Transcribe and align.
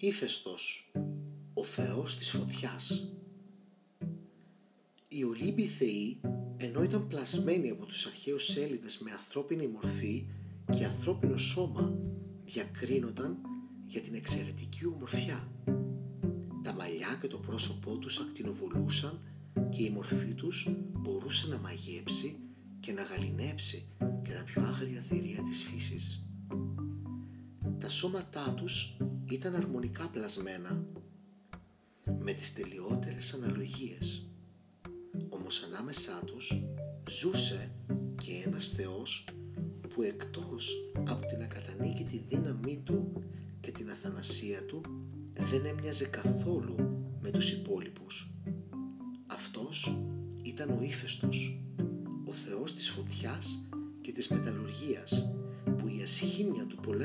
Ήφαιστος, 0.00 0.92
ο 1.54 1.64
Θεός 1.64 2.16
της 2.16 2.30
φωτιάς. 2.30 3.12
Οι 5.08 5.24
Ολύμπιοι 5.24 5.66
Θεοί, 5.66 6.20
ενώ 6.56 6.82
ήταν 6.82 7.06
πλασμένοι 7.06 7.70
από 7.70 7.86
τους 7.86 8.06
αρχαίους 8.06 8.56
Έλληνες 8.56 8.98
με 8.98 9.10
ανθρώπινη 9.10 9.66
μορφή 9.66 10.26
και 10.72 10.84
ανθρώπινο 10.84 11.36
σώμα, 11.36 11.94
διακρίνονταν 12.44 13.38
για 13.82 14.00
την 14.00 14.14
εξαιρετική 14.14 14.86
ομορφιά. 14.86 15.52
Τα 16.62 16.72
μαλλιά 16.72 17.18
και 17.20 17.26
το 17.26 17.38
πρόσωπό 17.38 17.98
τους 17.98 18.18
ακτινοβολούσαν 18.18 19.22
και 19.70 19.82
η 19.82 19.90
μορφή 19.90 20.34
τους 20.34 20.68
μπορούσε 20.92 21.48
να 21.48 21.58
μαγέψει 21.58 22.38
και 22.80 22.92
να 22.92 23.02
γαλινέψει 23.02 23.88
και 23.98 24.32
τα 24.32 24.44
πιο 24.44 24.62
άγρια 24.62 25.00
θηρία 25.00 25.42
της 25.42 25.62
φύσης. 25.62 26.27
Τα 27.88 27.94
σώματά 27.94 28.54
τους 28.56 28.96
ήταν 29.30 29.54
αρμονικά 29.54 30.08
πλασμένα 30.08 30.86
με 32.18 32.32
τις 32.32 32.52
τελειότερες 32.52 33.34
αναλογίες. 33.34 34.26
Όμως 35.28 35.62
ανάμεσά 35.62 36.22
τους 36.26 36.62
ζούσε 37.08 37.74
και 38.22 38.42
ένας 38.46 38.68
Θεός 38.68 39.28
που 39.88 40.02
εκτός 40.02 40.72
από 41.06 41.26
την 41.26 41.42
ακατανίκητη 41.42 42.24
δύναμή 42.28 42.82
του 42.84 43.22
και 43.60 43.70
την 43.70 43.90
αθανασία 43.90 44.64
του 44.64 44.80
δεν 45.32 45.64
έμοιαζε 45.64 46.04
καθόλου 46.04 46.74
με 47.20 47.30
τους 47.30 47.52
υπόλοιπους. 47.52 48.30
Αυτός 49.26 49.98
ήταν 50.42 50.70
ο 50.70 50.82
ύφεστος, 50.82 51.62
ο 52.26 52.32
Θεός 52.32 52.74
της 52.74 52.90
φωτιάς 52.90 53.67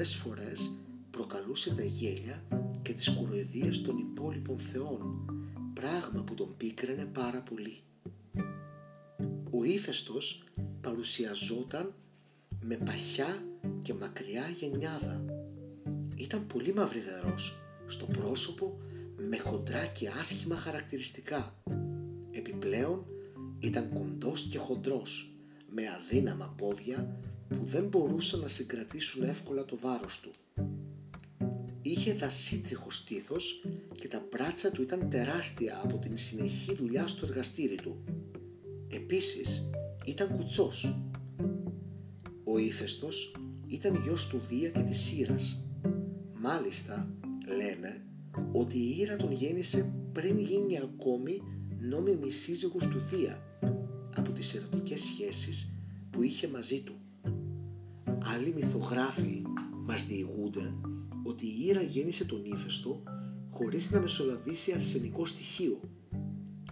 πολλές 0.04 0.16
φορές 0.16 0.72
προκαλούσε 1.12 1.76
τα 1.76 1.84
γέλια 1.84 2.48
και 2.82 2.94
τις 2.94 3.10
κοροϊδίες 3.10 3.82
των 3.82 3.98
υπόλοιπων 3.98 4.60
θεών, 4.60 5.26
πράγμα 5.74 6.24
που 6.24 6.34
τον 6.34 6.58
πίκραινε 6.58 7.06
πάρα 7.06 7.42
πολύ. 7.42 7.80
Ο 9.52 9.64
ύφεστος 9.64 10.44
παρουσιαζόταν 10.82 11.94
με 12.60 12.76
παχιά 12.76 13.28
και 13.82 13.94
μακριά 13.94 14.48
γενιάδα. 14.60 15.26
Ήταν 16.16 16.48
πολύ 16.48 16.74
μαυριδερός 16.74 17.62
στο 17.86 18.06
πρόσωπο 18.06 18.78
με 19.18 19.38
χοντρά 19.38 19.86
και 19.86 20.10
άσχημα 20.20 20.56
χαρακτηριστικά. 20.56 21.56
Επιπλέον 22.32 23.06
ήταν 23.60 23.94
κοντός 23.94 24.48
και 24.48 24.58
χοντρός 24.58 25.34
με 25.68 25.84
αδύναμα 25.88 26.54
πόδια 26.58 27.20
που 27.56 27.66
δεν 27.66 27.88
μπορούσαν 27.88 28.40
να 28.40 28.48
συγκρατήσουν 28.48 29.24
εύκολα 29.24 29.66
το 29.66 29.78
βάρος 29.82 30.20
του. 30.20 30.32
Είχε 31.82 32.14
δασίτριχος 32.14 32.96
στήθος 32.96 33.66
και 34.00 34.08
τα 34.08 34.26
μπράτσα 34.32 34.72
του 34.72 34.82
ήταν 34.82 35.10
τεράστια 35.10 35.82
από 35.84 35.98
την 35.98 36.18
συνεχή 36.18 36.76
δουλειά 36.76 37.08
στο 37.08 37.26
εργαστήρι 37.26 37.76
του. 37.76 38.04
Επίσης 38.94 39.70
ήταν 40.06 40.36
κουτσός. 40.36 41.00
Ο 42.44 42.58
ύφεστος 42.58 43.36
ήταν 43.68 43.96
γιος 43.96 44.28
του 44.28 44.42
Δία 44.50 44.70
και 44.70 44.82
της 44.82 44.98
Σύρας. 44.98 45.64
Μάλιστα 46.34 47.16
λένε 47.58 48.06
ότι 48.52 48.78
η 48.78 48.98
Ήρα 49.00 49.16
τον 49.16 49.32
γέννησε 49.32 49.94
πριν 50.12 50.40
γίνει 50.40 50.80
ακόμη 50.80 51.42
νόμιμη 51.80 52.32
σύζυγος 52.32 52.88
του 52.88 53.00
Δία 53.00 53.42
από 54.16 54.32
τις 54.32 54.54
ερωτικές 54.54 55.02
σχέσεις 55.02 55.78
που 56.10 56.22
είχε 56.22 56.48
μαζί 56.48 56.82
του. 56.82 56.94
Άλλοι 58.26 58.54
μυθογράφοι 58.54 59.44
μας 59.86 60.06
διηγούνται 60.06 60.76
ότι 61.24 61.46
η 61.46 61.66
Ήρα 61.66 61.82
γέννησε 61.82 62.26
τον 62.26 62.44
ύφεστο 62.44 63.04
χωρίς 63.50 63.92
να 63.92 64.00
μεσολαβήσει 64.00 64.74
αρσενικό 64.74 65.26
στοιχείο, 65.26 65.80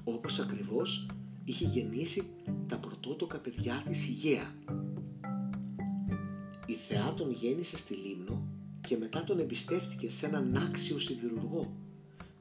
όπως 0.03 0.39
ακριβώς 0.39 1.09
είχε 1.43 1.65
γεννήσει 1.65 2.23
τα 2.67 2.77
πρωτότοκα 2.77 3.39
παιδιά 3.39 3.83
της 3.85 4.07
Ιγαία. 4.07 4.53
Η 6.65 6.73
θεά 6.73 7.13
τον 7.13 7.31
γέννησε 7.31 7.77
στη 7.77 7.93
Λίμνο 7.93 8.47
και 8.87 8.97
μετά 8.97 9.23
τον 9.23 9.39
εμπιστεύτηκε 9.39 10.09
σε 10.09 10.25
έναν 10.25 10.55
άξιο 10.57 10.99
σιδηρουργό, 10.99 11.75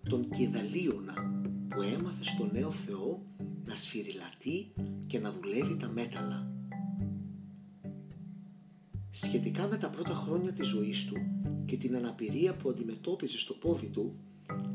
τον 0.08 0.30
Κιδαλίωνα, 0.30 1.14
που 1.68 1.82
έμαθε 1.82 2.24
στον 2.24 2.50
νέο 2.52 2.70
θεό 2.70 3.26
να 3.64 3.74
σφυριλατεί 3.74 4.72
και 5.06 5.18
να 5.18 5.32
δουλεύει 5.32 5.76
τα 5.76 5.88
μέταλλα. 5.88 6.59
Σχετικά 9.10 9.68
με 9.68 9.76
τα 9.76 9.90
πρώτα 9.90 10.14
χρόνια 10.14 10.52
της 10.52 10.66
ζωής 10.66 11.04
του 11.04 11.16
και 11.66 11.76
την 11.76 11.96
αναπηρία 11.96 12.54
που 12.54 12.68
αντιμετώπιζε 12.68 13.38
στο 13.38 13.54
πόδι 13.54 13.88
του, 13.88 14.16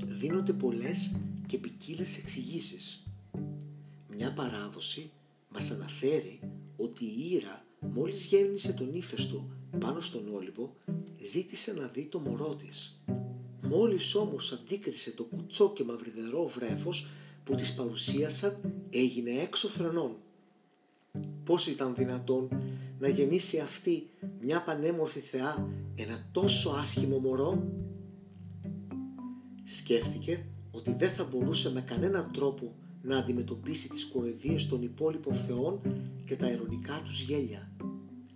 δίνονται 0.06 0.54
πολλές 0.54 1.16
και 1.46 1.58
ποικίλες 1.58 2.18
εξηγήσεις. 2.18 3.08
Μια 4.10 4.34
παράδοση 4.34 5.12
μας 5.50 5.72
αναφέρει 5.72 6.40
ότι 6.78 7.06
η 7.06 7.30
Ήρα 7.32 7.66
μόλις 7.80 8.26
γέννησε 8.26 8.74
τον 8.74 8.94
ύφεστο 8.94 9.50
πάνω 9.80 10.00
στον 10.00 10.34
Όλυμπο 10.34 10.74
ζήτησε 11.18 11.74
να 11.74 11.88
δει 11.88 12.06
το 12.06 12.20
μωρό 12.20 12.56
της. 12.56 13.04
Μόλις 13.62 14.16
όμως 14.16 14.52
αντίκρισε 14.52 15.12
το 15.12 15.24
κουτσό 15.24 15.74
και 15.74 15.84
μαυριδερό 15.84 16.48
βρέφος 16.48 17.08
που 17.44 17.56
της 17.56 17.74
παρουσίασαν 17.74 18.74
έγινε 18.90 19.32
έξω 19.32 19.68
φρενών. 19.68 20.18
Πώς 21.46 21.68
ήταν 21.68 21.96
δυνατόν 21.96 22.50
να 23.00 23.08
γεννήσει 23.08 23.60
αυτή 23.60 24.10
μια 24.40 24.64
πανέμορφη 24.64 25.20
θεά 25.20 25.68
ένα 25.96 26.30
τόσο 26.32 26.70
άσχημο 26.70 27.18
μωρό. 27.18 27.72
Σκέφτηκε 29.64 30.46
ότι 30.72 30.94
δεν 30.94 31.10
θα 31.10 31.24
μπορούσε 31.24 31.72
με 31.72 31.82
κανέναν 31.82 32.32
τρόπο 32.34 32.76
να 33.02 33.18
αντιμετωπίσει 33.18 33.90
τις 33.90 34.06
κοροϊδίες 34.06 34.68
των 34.68 34.82
υπόλοιπων 34.82 35.34
θεών 35.34 35.82
και 36.26 36.36
τα 36.36 36.52
ειρωνικά 36.52 37.02
τους 37.06 37.22
γέλια. 37.22 37.72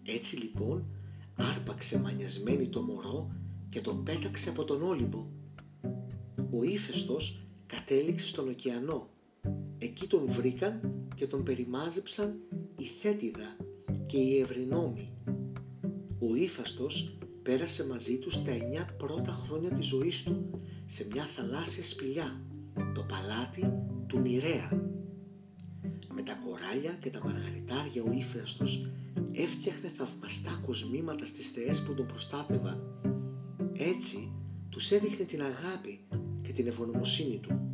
Έτσι 0.05 0.35
λοιπόν 0.35 0.85
άρπαξε 1.35 1.99
μανιασμένη 1.99 2.67
το 2.67 2.81
μωρό 2.81 3.31
και 3.69 3.81
το 3.81 3.93
πέταξε 3.93 4.49
από 4.49 4.63
τον 4.63 4.81
Όλυμπο. 4.81 5.27
Ο 6.51 6.63
ύφεστος 6.63 7.43
κατέληξε 7.65 8.27
στον 8.27 8.47
ωκεανό. 8.47 9.09
Εκεί 9.81 10.07
τον 10.07 10.25
βρήκαν 10.27 11.05
και 11.15 11.27
τον 11.27 11.43
περιμάζεψαν 11.43 12.39
η 12.77 12.83
Θέτιδα 12.83 13.57
και 14.05 14.17
οι 14.17 14.39
Ευρυνόμοι. 14.39 15.13
Ο 16.19 16.35
ύφαστος 16.35 17.17
πέρασε 17.41 17.87
μαζί 17.87 18.19
τους 18.19 18.43
τα 18.43 18.51
εννιά 18.51 18.89
πρώτα 18.97 19.31
χρόνια 19.31 19.69
της 19.69 19.85
ζωής 19.85 20.23
του 20.23 20.49
σε 20.85 21.07
μια 21.11 21.23
θαλάσσια 21.23 21.83
σπηλιά, 21.83 22.41
το 22.93 23.05
παλάτι 23.07 23.71
του 24.07 24.19
Νηρέα. 24.19 24.69
Με 26.13 26.21
τα 26.21 26.33
κοράλια 26.33 26.93
και 26.93 27.09
τα 27.09 27.21
μαργαριτάρια 27.23 28.03
ο 28.03 28.11
ύφαστος 28.11 28.91
έφτιαχνε 29.31 29.91
θαυμαστά 29.95 30.61
κοσμήματα 30.65 31.25
στις 31.25 31.49
θεές 31.49 31.83
που 31.83 31.93
τον 31.93 32.05
προστάτευαν. 32.05 32.83
Έτσι 33.73 34.33
τους 34.69 34.91
έδειχνε 34.91 35.25
την 35.25 35.41
αγάπη 35.41 35.99
και 36.41 36.51
την 36.51 36.67
ευγνωμοσύνη 36.67 37.39
του. 37.39 37.68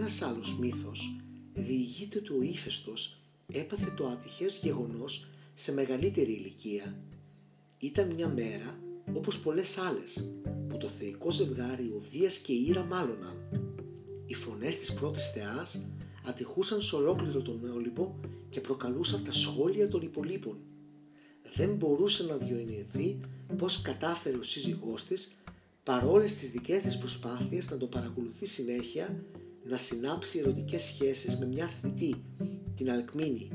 Ένας 0.00 0.22
άλλος 0.22 0.58
μύθος 0.58 1.16
διηγείται 1.52 2.18
ότι 2.18 2.32
ο 2.32 2.42
ύφεστος 2.42 3.22
έπαθε 3.52 3.94
το 3.96 4.06
ατυχές 4.06 4.58
γεγονός 4.62 5.30
σε 5.54 5.72
μεγαλύτερη 5.72 6.32
ηλικία. 6.32 6.98
Ήταν 7.78 8.14
μια 8.14 8.28
μέρα 8.28 8.80
όπως 9.14 9.40
πολλές 9.40 9.78
άλλες 9.78 10.32
που 10.68 10.76
το 10.76 10.88
θεϊκό 10.88 11.30
ζευγάρι 11.30 11.92
ο 11.96 12.02
Δίας 12.10 12.38
και 12.38 12.52
η 12.52 12.66
Ήρα 12.68 12.84
μάλωναν. 12.84 13.36
Οι 14.26 14.34
φωνές 14.34 14.76
της 14.76 14.92
πρώτης 14.92 15.30
θεάς 15.30 15.86
ατυχούσαν 16.26 16.82
σε 16.82 16.96
ολόκληρο 16.96 17.42
τον 17.42 17.70
Όλυμπο 17.74 18.14
και 18.48 18.60
προκαλούσαν 18.60 19.24
τα 19.24 19.32
σχόλια 19.32 19.88
των 19.88 20.02
υπολείπων. 20.02 20.58
Δεν 21.54 21.74
μπορούσε 21.74 22.22
να 22.24 22.36
διοικηθεί 22.36 23.18
πως 23.56 23.82
κατάφερε 23.82 24.36
ο 24.36 24.42
σύζυγός 24.42 25.04
της 25.04 25.36
παρόλες 25.82 26.34
τις 26.34 26.50
δικές 26.50 26.80
της 26.80 26.98
προσπάθειες 26.98 27.70
να 27.70 27.76
τον 27.76 27.88
παρακολουθεί 27.88 28.46
συνέχεια 28.46 29.24
να 29.68 29.76
συνάψει 29.76 30.38
ερωτικές 30.38 30.82
σχέσεις 30.82 31.38
με 31.38 31.46
μια 31.46 31.66
θνητή, 31.66 32.24
την 32.74 32.90
Αλκμίνη. 32.90 33.50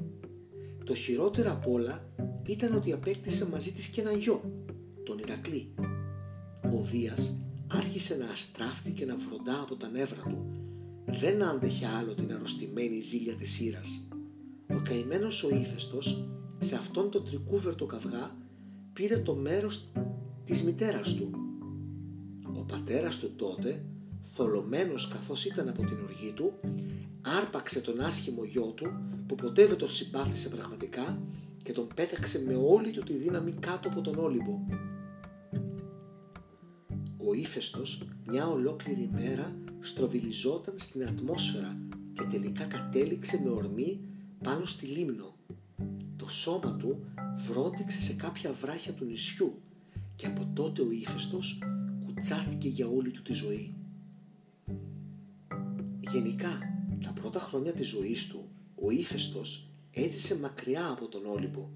Το 0.84 0.96
χειρότερο 0.96 1.52
απ' 1.52 1.68
όλα 1.68 2.10
ήταν 2.48 2.76
ότι 2.76 2.92
απέκτησε 2.92 3.50
μαζί 3.50 3.72
της 3.72 3.88
και 3.88 4.02
ένα 4.02 4.12
γιο, 4.12 4.66
τον 5.04 5.18
Ηρακλή. 5.18 5.74
Ο 6.64 6.82
Δίας 6.92 7.40
άρχισε 7.68 8.16
να 8.16 8.26
αστράφτει 8.26 8.92
και 8.92 9.06
να 9.06 9.16
φροντά 9.16 9.62
από 9.62 9.76
τα 9.76 9.90
νεύρα 9.90 10.22
του. 10.22 10.52
Δεν 11.06 11.44
άντεχε 11.44 11.86
άλλο 11.86 12.14
την 12.14 12.34
αρρωστημένη 12.34 13.00
ζήλια 13.00 13.34
της 13.34 13.60
Ήρας. 13.60 14.08
Ο 14.70 14.82
καημένος 14.84 15.44
ο 15.44 15.50
ύφεστος, 15.50 16.30
σε 16.60 16.76
αυτόν 16.76 17.12
τον 17.12 17.26
τρικούβερτο 17.26 17.86
καυγά, 17.86 18.38
πήρε 18.94 19.18
το 19.18 19.36
μέρος 19.36 19.92
της 20.44 20.64
μητέρας 20.64 21.14
του. 21.14 21.32
Ο 22.58 22.64
πατέρας 22.64 23.20
του 23.20 23.36
τότε, 23.36 23.86
θολωμένος 24.34 25.08
καθώς 25.08 25.46
ήταν 25.46 25.70
από 25.70 25.84
την 25.86 25.98
οργή 26.04 26.32
του, 26.36 26.54
άρπαξε 27.40 27.82
τον 27.82 28.00
άσχημο 28.00 28.44
γιο 28.44 28.74
του 28.76 29.00
που 29.28 29.36
ποτέ 29.36 29.66
δεν 29.66 29.78
τον 29.78 29.90
συμπάθησε 29.90 30.50
πραγματικά 30.50 31.22
και 31.64 31.72
τον 31.72 31.88
πέταξε 31.96 32.44
με 32.48 32.56
όλη 32.56 32.92
του 32.92 33.04
τη 33.04 33.14
δύναμη 33.14 33.52
κάτω 33.52 33.88
από 33.88 34.02
τον 34.02 34.18
Όλυμπο. 34.18 34.62
Ο 37.18 37.26
ο 37.28 37.34
ύφεστος 37.34 38.08
μια 38.26 38.48
ολόκληρη 38.48 39.10
μέρα 39.14 39.56
στροβιλιζόταν 39.80 40.74
στην 40.78 41.08
ατμόσφαιρα 41.08 41.78
και 42.14 42.24
τελικά 42.24 42.66
κατέληξε 42.66 43.42
με 43.44 43.50
ορμή 43.50 44.02
πάνω 44.44 44.66
στη 44.66 44.86
λίμνο. 44.86 45.36
Το 46.16 46.30
σώμα 46.30 46.76
του 46.76 47.06
βρόντιξε 47.36 48.02
σε 48.02 48.14
κάποια 48.14 48.54
βράχια 48.54 48.94
του 48.94 49.06
νησιού 49.06 49.62
και 50.16 50.26
από 50.26 50.52
τότε 50.54 50.82
ο 50.82 50.92
ύφεστος 50.92 51.60
κουτσάθηκε 52.06 52.68
για 52.68 52.88
όλη 52.88 53.12
του 53.12 53.22
τη 53.22 53.34
ζωή. 53.34 53.85
Γενικά, 56.12 56.78
τα 57.04 57.14
πρώτα 57.14 57.40
χρόνια 57.40 57.74
της 57.74 57.88
ζωής 57.88 58.28
του, 58.28 58.50
ο 58.76 58.90
ύφεστος 58.90 59.70
έζησε 59.92 60.40
μακριά 60.40 60.88
από 60.88 61.08
τον 61.08 61.26
Όλυμπο 61.26 61.70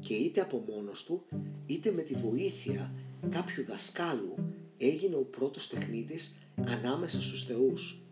και 0.00 0.14
είτε 0.14 0.40
από 0.40 0.64
μόνος 0.68 1.04
του, 1.04 1.22
είτε 1.66 1.90
με 1.90 2.02
τη 2.02 2.14
βοήθεια 2.14 2.94
κάποιου 3.28 3.64
δασκάλου 3.64 4.34
έγινε 4.76 5.16
ο 5.16 5.24
πρώτος 5.24 5.68
τεχνίτης 5.68 6.36
ανάμεσα 6.66 7.22
στους 7.22 7.44
θεούς. 7.44 8.02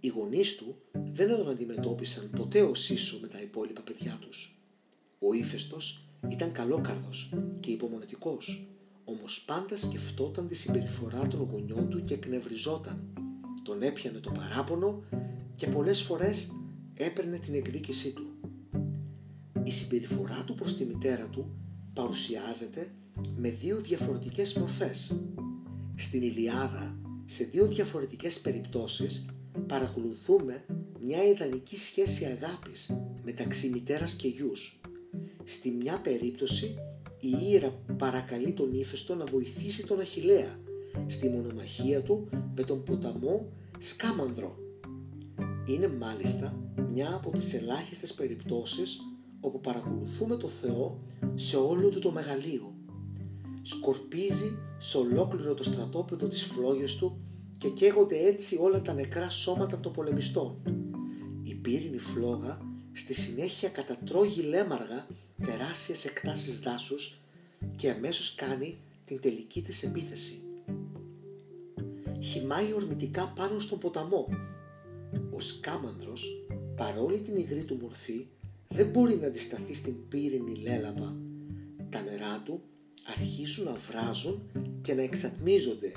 Οι 0.00 0.08
γονείς 0.08 0.56
του 0.56 0.76
δεν 0.92 1.28
τον 1.28 1.48
αντιμετώπισαν 1.48 2.30
ποτέ 2.36 2.62
ως 2.62 2.90
ίσο 2.90 3.18
με 3.20 3.28
τα 3.28 3.40
υπόλοιπα 3.40 3.80
παιδιά 3.80 4.18
τους. 4.20 4.58
Ο 5.18 5.32
ύφεστος 5.32 6.08
ήταν 6.30 6.52
καλόκαρδος 6.52 7.32
και 7.60 7.70
υπομονετικός, 7.70 8.68
όμως 9.04 9.44
πάντα 9.44 9.76
σκεφτόταν 9.76 10.46
τη 10.46 10.54
συμπεριφορά 10.54 11.26
των 11.28 11.40
γονιών 11.40 11.88
του 11.88 12.02
και 12.02 12.14
εκνευριζόταν. 12.14 13.12
Τον 13.64 13.82
έπιανε 13.82 14.18
το 14.18 14.30
παράπονο 14.30 15.02
και 15.56 15.66
πολλές 15.66 16.02
φορές 16.02 16.52
έπαιρνε 16.94 17.38
την 17.38 17.54
εκδίκησή 17.54 18.12
του. 18.12 18.30
Η 19.62 19.70
συμπεριφορά 19.70 20.42
του 20.46 20.54
προς 20.54 20.76
τη 20.76 20.84
μητέρα 20.84 21.28
του 21.28 21.56
παρουσιάζεται 21.92 22.90
με 23.36 23.50
δύο 23.50 23.80
διαφορετικές 23.80 24.54
μορφές. 24.54 25.20
Στην 25.96 26.22
Ηλιάδα, 26.22 26.98
σε 27.24 27.44
δύο 27.44 27.66
διαφορετικές 27.66 28.40
περιπτώσεις, 28.40 29.24
παρακολουθούμε 29.66 30.64
μια 31.00 31.24
ιδανική 31.24 31.76
σχέση 31.76 32.24
αγάπης 32.24 32.90
μεταξύ 33.24 33.68
μητέρας 33.68 34.14
και 34.14 34.28
γιους. 34.28 34.80
Στη 35.44 35.70
μια 35.70 35.98
περίπτωση 35.98 36.76
η 37.20 37.52
Ήρα 37.52 37.68
παρακαλεί 37.98 38.52
τον 38.52 38.74
ύφεστο 38.74 39.14
να 39.14 39.24
βοηθήσει 39.24 39.86
τον 39.86 40.00
Αχιλέα 40.00 40.58
στη 41.06 41.28
μονομαχία 41.28 42.02
του 42.02 42.28
με 42.56 42.62
τον 42.62 42.82
ποταμό 42.82 43.52
Σκάμανδρο. 43.78 44.58
Είναι 45.66 45.88
μάλιστα 45.88 46.58
μια 46.90 47.14
από 47.14 47.30
τις 47.30 47.54
ελάχιστες 47.54 48.14
περιπτώσεις 48.14 49.00
όπου 49.40 49.60
παρακολουθούμε 49.60 50.36
το 50.36 50.48
Θεό 50.48 51.02
σε 51.34 51.56
όλο 51.56 51.88
του 51.88 51.98
το 51.98 52.10
μεγαλείο. 52.10 52.74
Σκορπίζει 53.62 54.58
σε 54.78 54.98
ολόκληρο 54.98 55.54
το 55.54 55.62
στρατόπεδο 55.62 56.28
της 56.28 56.42
φλόγες 56.42 56.96
του 56.96 57.18
και 57.56 57.68
καίγονται 57.68 58.16
έτσι 58.26 58.56
όλα 58.60 58.82
τα 58.82 58.92
νεκρά 58.92 59.30
σώματα 59.30 59.80
των 59.80 59.92
πολεμιστών. 59.92 60.56
Η 61.42 61.54
πύρινη 61.54 61.98
φλόγα 61.98 62.60
στη 62.92 63.14
συνέχεια 63.14 63.68
κατατρώγει 63.68 64.42
λέμαργα 64.42 65.06
τεράστιες 65.44 66.04
εκτάσεις 66.04 66.60
δάσους 66.60 67.22
και 67.76 67.90
αμέσως 67.90 68.34
κάνει 68.34 68.78
την 69.04 69.20
τελική 69.20 69.62
της 69.62 69.82
επίθεση. 69.82 70.43
Χυμάει 72.24 72.72
ορμητικά 72.72 73.32
πάνω 73.36 73.58
στον 73.58 73.78
ποταμό. 73.78 74.28
Ο 75.30 75.40
σκάμανδρος, 75.40 76.46
παρόλη 76.76 77.20
την 77.20 77.36
υγρή 77.36 77.64
του 77.64 77.78
μορφή, 77.80 78.26
δεν 78.68 78.88
μπορεί 78.88 79.14
να 79.16 79.26
αντισταθεί 79.26 79.74
στην 79.74 80.08
πύρινη 80.08 80.54
λέλαπα. 80.54 81.16
Τα 81.90 82.02
νερά 82.02 82.42
του 82.44 82.62
αρχίζουν 83.04 83.64
να 83.64 83.74
βράζουν 83.74 84.42
και 84.82 84.94
να 84.94 85.02
εξατμίζονται. 85.02 85.92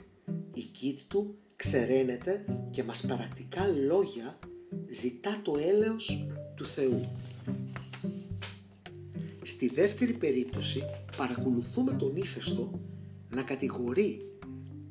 Η 0.54 0.62
κήτη 0.62 1.04
του 1.08 1.36
ξεραίνεται 1.56 2.46
και 2.70 2.84
μας 2.84 3.06
παρακτικά 3.06 3.68
λόγια 3.68 4.40
ζητά 4.86 5.42
το 5.44 5.58
έλεος 5.58 6.28
του 6.56 6.66
Θεού. 6.66 7.06
Στη 9.44 9.68
δεύτερη 9.68 10.14
περίπτωση 10.14 10.84
παρακολουθούμε 11.18 11.92
τον 11.92 12.16
ύφεστο 12.16 12.80
να 13.30 13.44
κατηγορεί, 13.44 14.27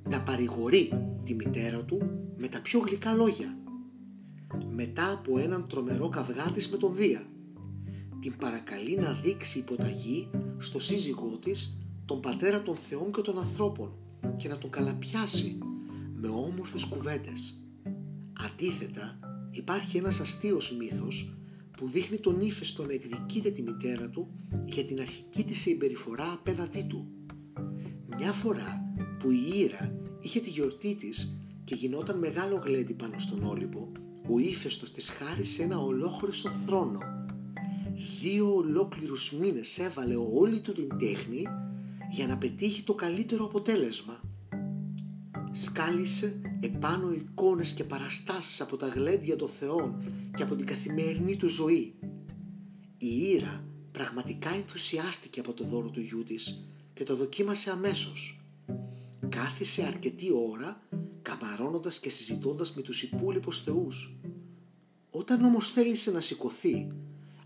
να 0.09 0.21
παρηγορεί 0.23 0.93
τη 1.23 1.35
μητέρα 1.35 1.85
του 1.85 1.99
με 2.37 2.49
τα 2.49 2.61
πιο 2.61 2.81
γλυκά 2.81 3.15
λόγια. 3.15 3.59
Μετά 4.75 5.13
από 5.13 5.39
έναν 5.39 5.67
τρομερό 5.69 6.09
καυγάτης 6.09 6.69
με 6.69 6.77
τον 6.77 6.95
Δία, 6.95 7.23
την 8.19 8.37
παρακαλεί 8.37 8.97
να 8.97 9.13
δείξει 9.13 9.59
υποταγή 9.59 10.31
στο 10.57 10.81
σύζυγό 10.81 11.39
της 11.39 11.79
τον 12.05 12.21
πατέρα 12.21 12.63
των 12.63 12.77
θεών 12.77 13.13
και 13.13 13.21
των 13.21 13.39
ανθρώπων 13.39 13.99
και 14.37 14.49
να 14.49 14.59
τον 14.59 14.71
καλαπιάσει 14.71 15.59
με 16.13 16.29
όμορφες 16.29 16.85
κουβέντες. 16.85 17.63
Αντίθετα 18.47 19.19
υπάρχει 19.51 19.97
ένας 19.97 20.21
αστείος 20.21 20.77
μύθος 20.77 21.37
που 21.77 21.89
δείχνει 21.89 22.19
τον 22.19 22.41
ύφεστο 22.41 22.87
να 22.87 22.93
εκδικείται 22.93 23.51
τη 23.51 23.63
μητέρα 23.63 24.11
του 24.11 24.29
για 24.65 24.85
την 24.85 25.01
αρχική 25.01 25.45
της 25.45 25.61
συμπεριφορά 25.61 26.33
απέναντί 26.33 26.83
του. 26.83 27.09
Μια 28.19 28.33
φορά 28.33 28.86
που 29.27 29.33
η 29.33 29.59
Ήρα 29.59 29.95
είχε 30.21 30.41
τη 30.41 30.51
γιορτή 30.51 30.95
της 30.95 31.37
και 31.65 31.75
γινόταν 31.75 32.19
μεγάλο 32.19 32.63
γλέντι 32.65 32.95
πάνω 32.95 33.19
στον 33.19 33.45
Όλυμπο, 33.45 33.89
ο 34.29 34.39
ύφεστος 34.39 34.93
της 34.93 35.09
χάρισε 35.09 35.63
ένα 35.63 35.79
ολόχρυσο 35.79 36.51
θρόνο. 36.51 36.99
Δύο 38.21 38.55
ολόκληρους 38.55 39.33
μήνες 39.33 39.79
έβαλε 39.79 40.15
όλη 40.35 40.61
του 40.61 40.73
την 40.73 40.89
τέχνη 40.99 41.47
για 42.11 42.27
να 42.27 42.39
πετύχει 42.39 42.83
το 42.83 42.95
καλύτερο 42.95 43.45
αποτέλεσμα. 43.45 44.21
Σκάλισε 45.51 46.41
επάνω 46.61 47.13
εικόνες 47.13 47.73
και 47.73 47.85
παραστάσεις 47.85 48.61
από 48.61 48.77
τα 48.77 48.87
γλέντια 48.87 49.37
των 49.37 49.49
θεών 49.49 50.05
και 50.37 50.43
από 50.43 50.57
την 50.57 50.67
καθημερινή 50.67 51.37
του 51.37 51.49
ζωή. 51.49 51.95
Η 52.99 53.09
Ήρα 53.35 53.65
πραγματικά 53.93 54.51
ενθουσιάστηκε 54.51 55.41
από 55.41 55.53
το 55.53 55.65
δώρο 55.65 55.89
του 55.89 56.01
γιού 56.01 56.25
της 56.25 56.63
και 56.95 57.05
το 57.05 57.17
δοκίμασε 57.17 57.71
αμέσως. 57.71 58.41
Κάθισε 59.29 59.85
αρκετή 59.85 60.33
ώρα 60.53 60.83
καμαρώνοντας 61.23 61.99
και 61.99 62.11
συζητώντας 62.11 62.75
με 62.75 62.83
τους 62.83 63.03
υπόλοιπους 63.03 63.63
θεούς. 63.63 64.19
Όταν 65.11 65.45
όμως 65.45 65.71
θέλησε 65.71 66.11
να 66.11 66.21
σηκωθεί, 66.21 66.91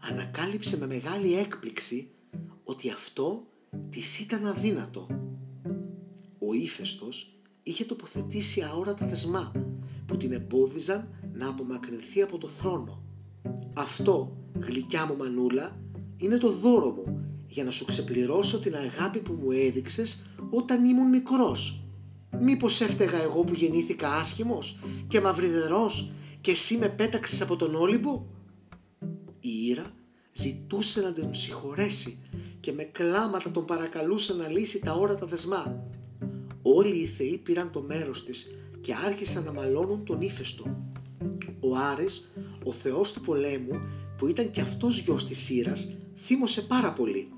ανακάλυψε 0.00 0.76
με 0.76 0.86
μεγάλη 0.86 1.34
έκπληξη 1.34 2.10
ότι 2.64 2.90
αυτό 2.90 3.46
της 3.88 4.18
ήταν 4.18 4.46
αδύνατο. 4.46 5.06
Ο 6.38 6.54
ύφεστος 6.54 7.40
είχε 7.62 7.84
τοποθετήσει 7.84 8.62
αόρατα 8.62 9.06
δεσμά 9.06 9.52
που 10.06 10.16
την 10.16 10.32
εμπόδιζαν 10.32 11.30
να 11.32 11.48
απομακρυνθεί 11.48 12.22
από 12.22 12.38
το 12.38 12.48
θρόνο. 12.48 13.02
Αυτό, 13.74 14.36
γλυκιά 14.58 15.06
μου 15.06 15.16
μανούλα, 15.16 15.76
είναι 16.16 16.38
το 16.38 16.52
δώρο 16.52 16.90
μου 16.90 17.29
για 17.50 17.64
να 17.64 17.70
σου 17.70 17.84
ξεπληρώσω 17.84 18.58
την 18.58 18.74
αγάπη 18.74 19.18
που 19.18 19.32
μου 19.32 19.50
έδειξες 19.50 20.22
όταν 20.50 20.84
ήμουν 20.84 21.08
μικρός. 21.08 21.84
Μήπως 22.40 22.80
έφταιγα 22.80 23.22
εγώ 23.22 23.44
που 23.44 23.54
γεννήθηκα 23.54 24.12
άσχημος 24.12 24.78
και 25.08 25.20
μαυριδερός 25.20 26.12
και 26.40 26.50
εσύ 26.50 26.76
με 26.76 26.88
πέταξες 26.88 27.40
από 27.40 27.56
τον 27.56 27.74
Όλυμπο; 27.74 28.26
Η 29.40 29.66
Ήρα 29.68 29.92
ζητούσε 30.32 31.00
να 31.00 31.12
τον 31.12 31.34
συγχωρέσει 31.34 32.18
και 32.60 32.72
με 32.72 32.82
κλάματα 32.82 33.50
τον 33.50 33.64
παρακαλούσε 33.64 34.34
να 34.34 34.48
λύσει 34.48 34.80
τα 34.80 34.92
όρατα 34.92 35.26
δεσμά. 35.26 35.84
Όλοι 36.62 36.96
οι 36.96 37.06
θεοί 37.06 37.38
πήραν 37.38 37.70
το 37.70 37.82
μέρος 37.82 38.24
της 38.24 38.46
και 38.80 38.94
άρχισαν 39.04 39.44
να 39.44 39.52
μαλώνουν 39.52 40.04
τον 40.04 40.20
ύφεστο. 40.20 40.92
Ο 41.60 41.76
Άρης, 41.76 42.30
ο 42.64 42.72
θεός 42.72 43.12
του 43.12 43.20
πολέμου, 43.20 43.80
που 44.16 44.26
ήταν 44.26 44.50
και 44.50 44.60
αυτός 44.60 44.98
γιος 44.98 45.26
της 45.26 45.38
Σύρας, 45.38 45.88
θύμωσε 46.14 46.62
πάρα 46.62 46.92
πολύ. 46.92 47.28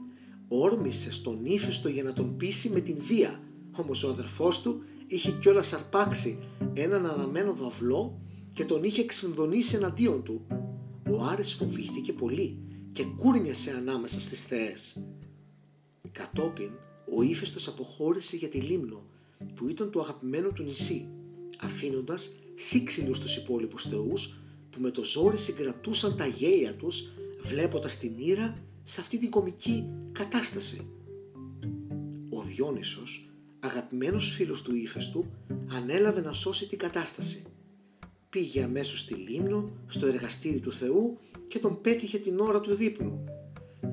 Όρμησε 0.54 1.12
στον 1.12 1.44
ύφεστο 1.44 1.88
για 1.88 2.02
να 2.02 2.12
τον 2.12 2.37
πείσει 2.37 2.68
με 2.68 2.80
την 2.80 2.97
βία, 2.99 3.42
όμως 3.76 4.04
ο 4.04 4.09
αδερφός 4.09 4.61
του 4.61 4.82
είχε 5.06 5.30
κιόλας 5.30 5.73
αρπάξει 5.73 6.38
έναν 6.75 7.06
αδαμένο 7.06 7.52
δαυλό 7.52 8.21
και 8.54 8.64
τον 8.64 8.85
είχε 8.85 9.00
εξφινδονήσει 9.00 9.76
εναντίον 9.76 10.23
του. 10.23 10.47
Ο 11.11 11.23
Άρης 11.23 11.54
φοβήθηκε 11.54 12.12
πολύ 12.12 12.59
και 12.92 13.04
κούρνιασε 13.04 13.71
ανάμεσα 13.71 14.21
στις 14.21 14.42
θεές. 14.42 15.06
Κατόπιν, 16.12 16.71
ο 17.16 17.23
ύφεστος 17.23 17.68
αποχώρησε 17.68 18.37
για 18.37 18.49
τη 18.49 18.59
Λίμνο, 18.59 19.06
που 19.54 19.68
ήταν 19.68 19.90
το 19.90 20.00
αγαπημένο 20.00 20.49
του 20.50 20.62
νησί, 20.62 21.09
αφήνοντας 21.61 22.30
σύξυλους 22.54 23.18
τους 23.18 23.37
υπόλοιπους 23.37 23.85
θεούς 23.85 24.42
που 24.71 24.80
με 24.80 24.90
το 24.90 25.04
ζόρι 25.04 25.37
συγκρατούσαν 25.37 26.16
τα 26.16 26.26
γέλια 26.26 26.75
τους 26.75 27.12
βλέποντας 27.42 27.99
την 27.99 28.12
Ήρα 28.16 28.52
σε 28.82 29.00
αυτή 29.00 29.18
την 29.18 29.30
κομική 29.30 29.92
κατάσταση. 30.12 30.90
Ο 32.28 32.40
Διόνυσος, 32.42 33.32
αγαπημένος 33.60 34.34
φίλος 34.34 34.62
του 34.62 34.74
ύφεστου, 34.74 35.24
ανέλαβε 35.72 36.20
να 36.20 36.32
σώσει 36.32 36.68
την 36.68 36.78
κατάσταση. 36.78 37.46
Πήγε 38.28 38.62
αμέσως 38.62 38.98
στη 38.98 39.14
Λίμνο, 39.14 39.68
στο 39.86 40.06
εργαστήρι 40.06 40.58
του 40.58 40.72
Θεού 40.72 41.18
και 41.48 41.58
τον 41.58 41.80
πέτυχε 41.80 42.18
την 42.18 42.38
ώρα 42.38 42.60
του 42.60 42.74
δείπνου. 42.74 43.24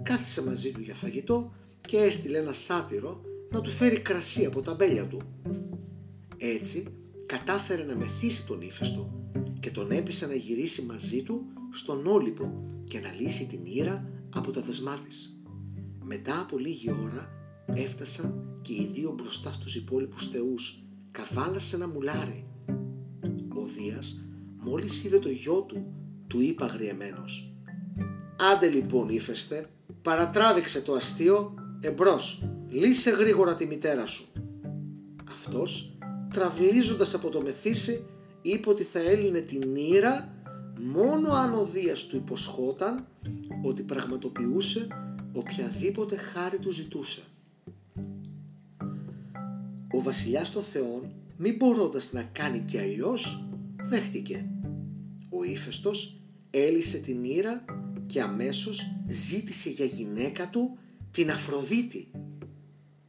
Κάθισε 0.03 0.43
μαζί 0.43 0.71
του 0.71 0.81
για 0.81 0.95
φαγητό 0.95 1.53
και 1.81 1.97
έστειλε 1.97 2.37
ένα 2.37 2.53
σάτυρο 2.53 3.21
να 3.51 3.61
του 3.61 3.69
φέρει 3.69 3.99
κρασί 3.99 4.45
από 4.45 4.61
τα 4.61 4.73
μπέλια 4.73 5.07
του. 5.07 5.21
Έτσι 6.37 6.87
κατάφερε 7.25 7.83
να 7.83 7.95
μεθύσει 7.95 8.45
τον 8.45 8.61
ύφεστο 8.61 9.31
και 9.59 9.71
τον 9.71 9.91
έπεισε 9.91 10.27
να 10.27 10.35
γυρίσει 10.35 10.81
μαζί 10.81 11.23
του 11.23 11.45
στον 11.71 12.07
Όλυμπο 12.07 12.53
και 12.83 12.99
να 12.99 13.11
λύσει 13.11 13.47
την 13.47 13.59
ήρα 13.65 14.18
από 14.35 14.51
τα 14.51 14.61
δεσμά 14.61 14.99
της. 15.07 15.41
Μετά 16.03 16.39
από 16.39 16.57
λίγη 16.57 16.91
ώρα 16.91 17.29
έφτασαν 17.65 18.59
και 18.61 18.73
οι 18.73 18.89
δύο 18.93 19.11
μπροστά 19.11 19.51
στους 19.51 19.75
υπόλοιπους 19.75 20.27
θεούς 20.27 20.83
καβάλασε 21.11 21.75
ένα 21.75 21.87
μουλάρι. 21.87 22.47
Ο 23.55 23.61
Δίας 23.65 24.25
μόλις 24.55 25.03
είδε 25.03 25.19
το 25.19 25.29
γιο 25.29 25.61
του 25.61 25.93
του 26.27 26.41
είπα 26.41 26.65
αγριεμένος 26.65 27.53
«Άντε 28.53 28.67
λοιπόν 28.67 29.09
ύφεστε, 29.09 29.69
παρατράβηξε 30.01 30.81
το 30.81 30.93
αστείο, 30.93 31.53
εμπρός, 31.79 32.49
λύσε 32.69 33.09
γρήγορα 33.09 33.55
τη 33.55 33.65
μητέρα 33.65 34.05
σου». 34.05 34.25
Αυτός, 35.29 35.97
τραυλίζοντας 36.33 37.13
από 37.13 37.29
το 37.29 37.41
μεθύσι, 37.41 38.05
είπε 38.41 38.69
ότι 38.69 38.83
θα 38.83 38.99
έλυνε 38.99 39.39
την 39.39 39.75
ήρα 39.75 40.33
μόνο 40.79 41.31
αν 41.31 41.53
ο 41.53 41.65
Δίας 41.65 42.05
του 42.05 42.15
υποσχόταν 42.15 43.07
ότι 43.61 43.83
πραγματοποιούσε 43.83 44.87
οποιαδήποτε 45.33 46.15
χάρη 46.15 46.59
του 46.59 46.71
ζητούσε. 46.71 47.21
Ο 49.91 50.01
βασιλιάς 50.01 50.51
των 50.51 50.63
θεών, 50.63 51.11
μη 51.37 51.53
μπορώντας 51.53 52.13
να 52.13 52.23
κάνει 52.23 52.59
και 52.59 52.79
αλλιώς, 52.79 53.47
δέχτηκε. 53.77 54.49
Ο 55.29 55.43
ύφεστος 55.43 56.21
έλυσε 56.49 56.97
την 56.97 57.23
ήρα 57.23 57.65
και 58.07 58.21
αμέσως 58.21 58.95
ζήτησε 59.07 59.69
για 59.69 59.85
γυναίκα 59.85 60.49
του 60.49 60.77
την 61.11 61.31
Αφροδίτη. 61.31 62.09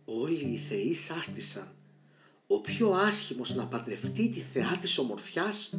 Όλοι 0.04 0.52
οι 0.52 0.56
θεοί 0.56 0.94
σάστησαν. 0.94 1.68
Ο 2.46 2.60
πιο 2.60 2.90
άσχημος 2.90 3.54
να 3.54 3.66
παντρευτεί 3.66 4.28
τη 4.28 4.40
θεά 4.40 4.76
της 4.80 4.98
ομορφιάς. 4.98 5.74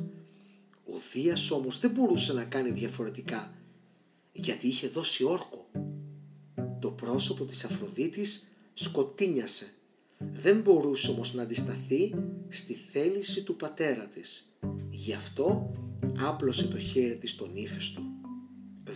Ο 0.85 0.93
Δίας 1.13 1.51
όμως 1.51 1.79
δεν 1.79 1.91
μπορούσε 1.91 2.33
να 2.33 2.43
κάνει 2.43 2.71
διαφορετικά 2.71 3.51
γιατί 4.31 4.67
είχε 4.67 4.87
δώσει 4.87 5.23
όρκο. 5.23 5.71
Το 6.79 6.91
πρόσωπο 6.91 7.45
της 7.45 7.63
Αφροδίτης 7.63 8.51
σκοτίνιασε. 8.73 9.65
Δεν 10.17 10.61
μπορούσε 10.61 11.11
όμως 11.11 11.33
να 11.33 11.41
αντισταθεί 11.41 12.15
στη 12.49 12.73
θέληση 12.73 13.43
του 13.43 13.55
πατέρα 13.55 14.07
της. 14.07 14.55
Γι' 14.89 15.13
αυτό 15.13 15.71
άπλωσε 16.19 16.67
το 16.67 16.77
χέρι 16.77 17.17
της 17.17 17.31
στον 17.31 17.55
ύφεστο. 17.55 18.01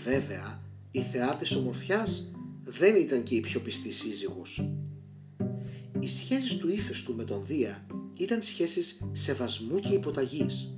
Βέβαια, 0.04 0.64
η 0.92 1.02
θεά 1.02 1.36
της 1.36 1.56
ομορφιάς 1.56 2.32
δεν 2.64 2.96
ήταν 2.96 3.24
και 3.24 3.36
η 3.36 3.40
πιο 3.40 3.62
πιστή 3.62 3.92
σύζυγος. 3.92 4.70
Οι 6.00 6.08
σχέσεις 6.08 6.58
του 6.58 6.70
ύφεστου 6.70 7.16
με 7.16 7.24
τον 7.24 7.46
Δία 7.46 7.86
ήταν 8.18 8.42
σχέσεις 8.42 9.10
σεβασμού 9.12 9.80
και 9.80 9.94
υποταγής. 9.94 10.76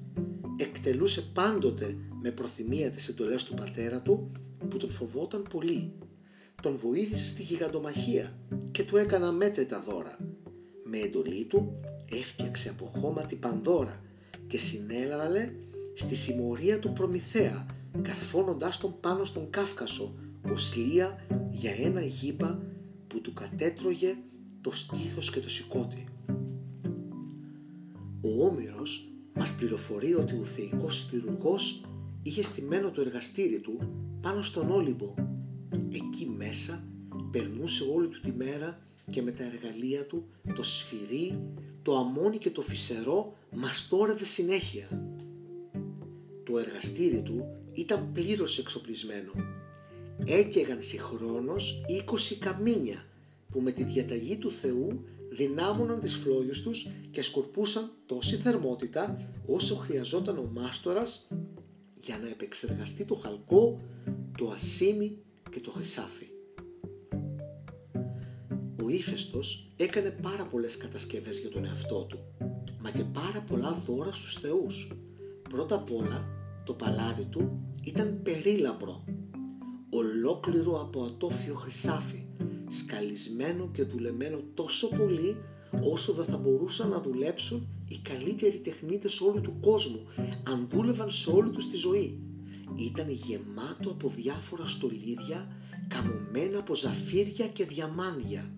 Εκτελούσε 0.57 1.21
πάντοτε 1.21 1.97
με 2.21 2.31
προθυμία 2.31 2.91
τις 2.91 3.07
εντολές 3.07 3.43
του 3.43 3.53
πατέρα 3.53 4.01
του 4.01 4.31
που 4.69 4.77
τον 4.77 4.89
φοβόταν 4.89 5.45
πολύ. 5.49 5.93
Τον 6.61 6.77
βοήθησε 6.77 7.27
στη 7.27 7.41
γιγαντομαχία 7.41 8.37
και 8.71 8.83
του 8.83 8.97
έκανα 8.97 9.31
μέτρητα 9.31 9.79
δώρα. 9.79 10.17
Με 10.83 10.97
εντολή 10.97 11.45
του 11.45 11.79
έφτιαξε 12.11 12.69
από 12.69 12.85
χώμα 12.85 13.21
την 13.21 13.39
Πανδώρα 13.39 14.03
και 14.47 14.57
συνέλαβε 14.57 15.55
στη 15.95 16.15
συμμορία 16.15 16.79
του 16.79 16.93
Προμηθέα 16.93 17.65
καρφώνοντάς 18.01 18.77
τον 18.77 18.99
πάνω 18.99 19.23
στον 19.23 19.49
Κάφκασο 19.49 20.13
ως 20.51 20.75
λία 20.75 21.25
για 21.49 21.71
ένα 21.83 22.01
γήπα 22.01 22.61
που 23.07 23.21
του 23.21 23.33
κατέτρωγε 23.33 24.15
το 24.61 24.71
στήθος 24.71 25.31
και 25.31 25.39
το 25.39 25.49
σηκώτη. 25.49 26.05
Ο 28.21 28.45
Όμηρος 28.45 29.11
μας 29.33 29.55
πληροφορεί 29.55 30.13
ότι 30.13 30.33
ο 30.33 30.43
θεϊκός 30.43 31.05
θηρουργός 31.05 31.85
είχε 32.23 32.43
στημένο 32.43 32.91
το 32.91 33.01
εργαστήρι 33.01 33.59
του 33.59 33.79
πάνω 34.27 34.41
στον 34.41 34.71
Όλυμπο. 34.71 35.13
Εκεί 35.91 36.33
μέσα 36.37 36.83
περνούσε 37.31 37.83
όλη 37.93 38.07
του 38.07 38.19
τη 38.19 38.31
μέρα 38.31 38.79
και 39.11 39.21
με 39.21 39.31
τα 39.31 39.43
εργαλεία 39.43 40.05
του 40.05 40.27
το 40.55 40.63
σφυρί, 40.63 41.39
το 41.81 41.97
αμόνι 41.97 42.37
και 42.37 42.49
το 42.49 42.61
φυσερό 42.61 43.37
μαστόρευε 43.55 44.25
συνέχεια. 44.25 44.87
Το 46.43 46.57
εργαστήρι 46.57 47.21
του 47.21 47.45
ήταν 47.73 48.11
πλήρως 48.13 48.59
εξοπλισμένο. 48.59 49.31
Έκαιγαν 50.25 50.81
συγχρόνως 50.81 51.85
20 52.31 52.35
καμίνια 52.39 53.03
που 53.51 53.59
με 53.59 53.71
τη 53.71 53.83
διαταγή 53.83 54.37
του 54.37 54.51
Θεού 54.51 55.03
δυνάμωναν 55.29 55.99
τις 55.99 56.15
φλόγες 56.15 56.61
τους 56.61 56.87
και 57.11 57.21
σκορπούσαν 57.21 57.91
τόση 58.05 58.35
θερμότητα 58.35 59.31
όσο 59.45 59.75
χρειαζόταν 59.75 60.37
ο 60.37 60.49
μάστορας 60.53 61.27
για 62.07 62.17
να 62.21 62.27
επεξεργαστεί 62.27 63.05
το 63.05 63.15
χαλκό, 63.15 63.79
το 64.37 64.51
ασίμι 64.55 65.17
και 65.49 65.59
το 65.59 65.71
χρυσάφι. 65.71 66.25
Ο 68.83 68.89
ύφεστος 68.89 69.71
έκανε 69.75 70.11
πάρα 70.11 70.45
πολλές 70.45 70.77
κατασκευές 70.77 71.39
για 71.39 71.49
τον 71.49 71.65
εαυτό 71.65 72.05
του, 72.09 72.17
μα 72.79 72.91
και 72.91 73.03
πάρα 73.03 73.41
πολλά 73.47 73.71
δώρα 73.85 74.11
στους 74.11 74.33
θεούς. 74.33 74.91
Πρώτα 75.49 75.75
απ' 75.75 75.91
όλα, 75.91 76.27
το 76.65 76.73
παλάτι 76.73 77.23
του 77.23 77.59
ήταν 77.83 78.19
περίλαμπρο, 78.23 79.03
ολόκληρο 79.89 80.81
από 80.81 81.03
ατόφιο 81.03 81.53
χρυσάφι, 81.53 82.25
σκαλισμένο 82.67 83.69
και 83.71 83.83
δουλεμένο 83.83 84.39
τόσο 84.53 84.87
πολύ 84.87 85.37
όσο 85.81 86.13
δεν 86.13 86.25
θα 86.25 86.37
μπορούσαν 86.37 86.89
να 86.89 87.01
δουλέψουν 87.01 87.67
οι 87.87 87.97
καλύτεροι 87.97 88.59
τεχνίτες 88.59 89.21
όλου 89.21 89.41
του 89.41 89.59
κόσμου 89.61 90.05
αν 90.43 90.67
δούλευαν 90.71 91.09
σε 91.09 91.31
όλη 91.31 91.49
τους 91.49 91.69
τη 91.69 91.77
ζωή. 91.77 92.26
Ήταν 92.77 93.09
γεμάτο 93.09 93.89
από 93.89 94.09
διάφορα 94.09 94.65
στολίδια 94.65 95.47
καμωμένα 95.87 96.59
από 96.59 96.75
ζαφύρια 96.75 97.47
και 97.47 97.65
διαμάντια. 97.65 98.51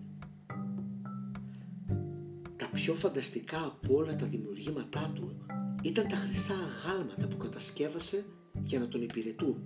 Τα 2.56 2.68
πιο 2.72 2.94
φανταστικά 2.94 3.64
από 3.64 3.94
όλα 3.94 4.14
τα 4.14 4.26
δημιουργήματά 4.26 5.12
του 5.14 5.36
ήταν 5.82 6.08
τα 6.08 6.16
χρυσά 6.16 6.54
αγάλματα 6.54 7.28
που 7.28 7.36
κατασκεύασε 7.36 8.24
για 8.60 8.78
να 8.78 8.88
τον 8.88 9.02
υπηρετούν. 9.02 9.62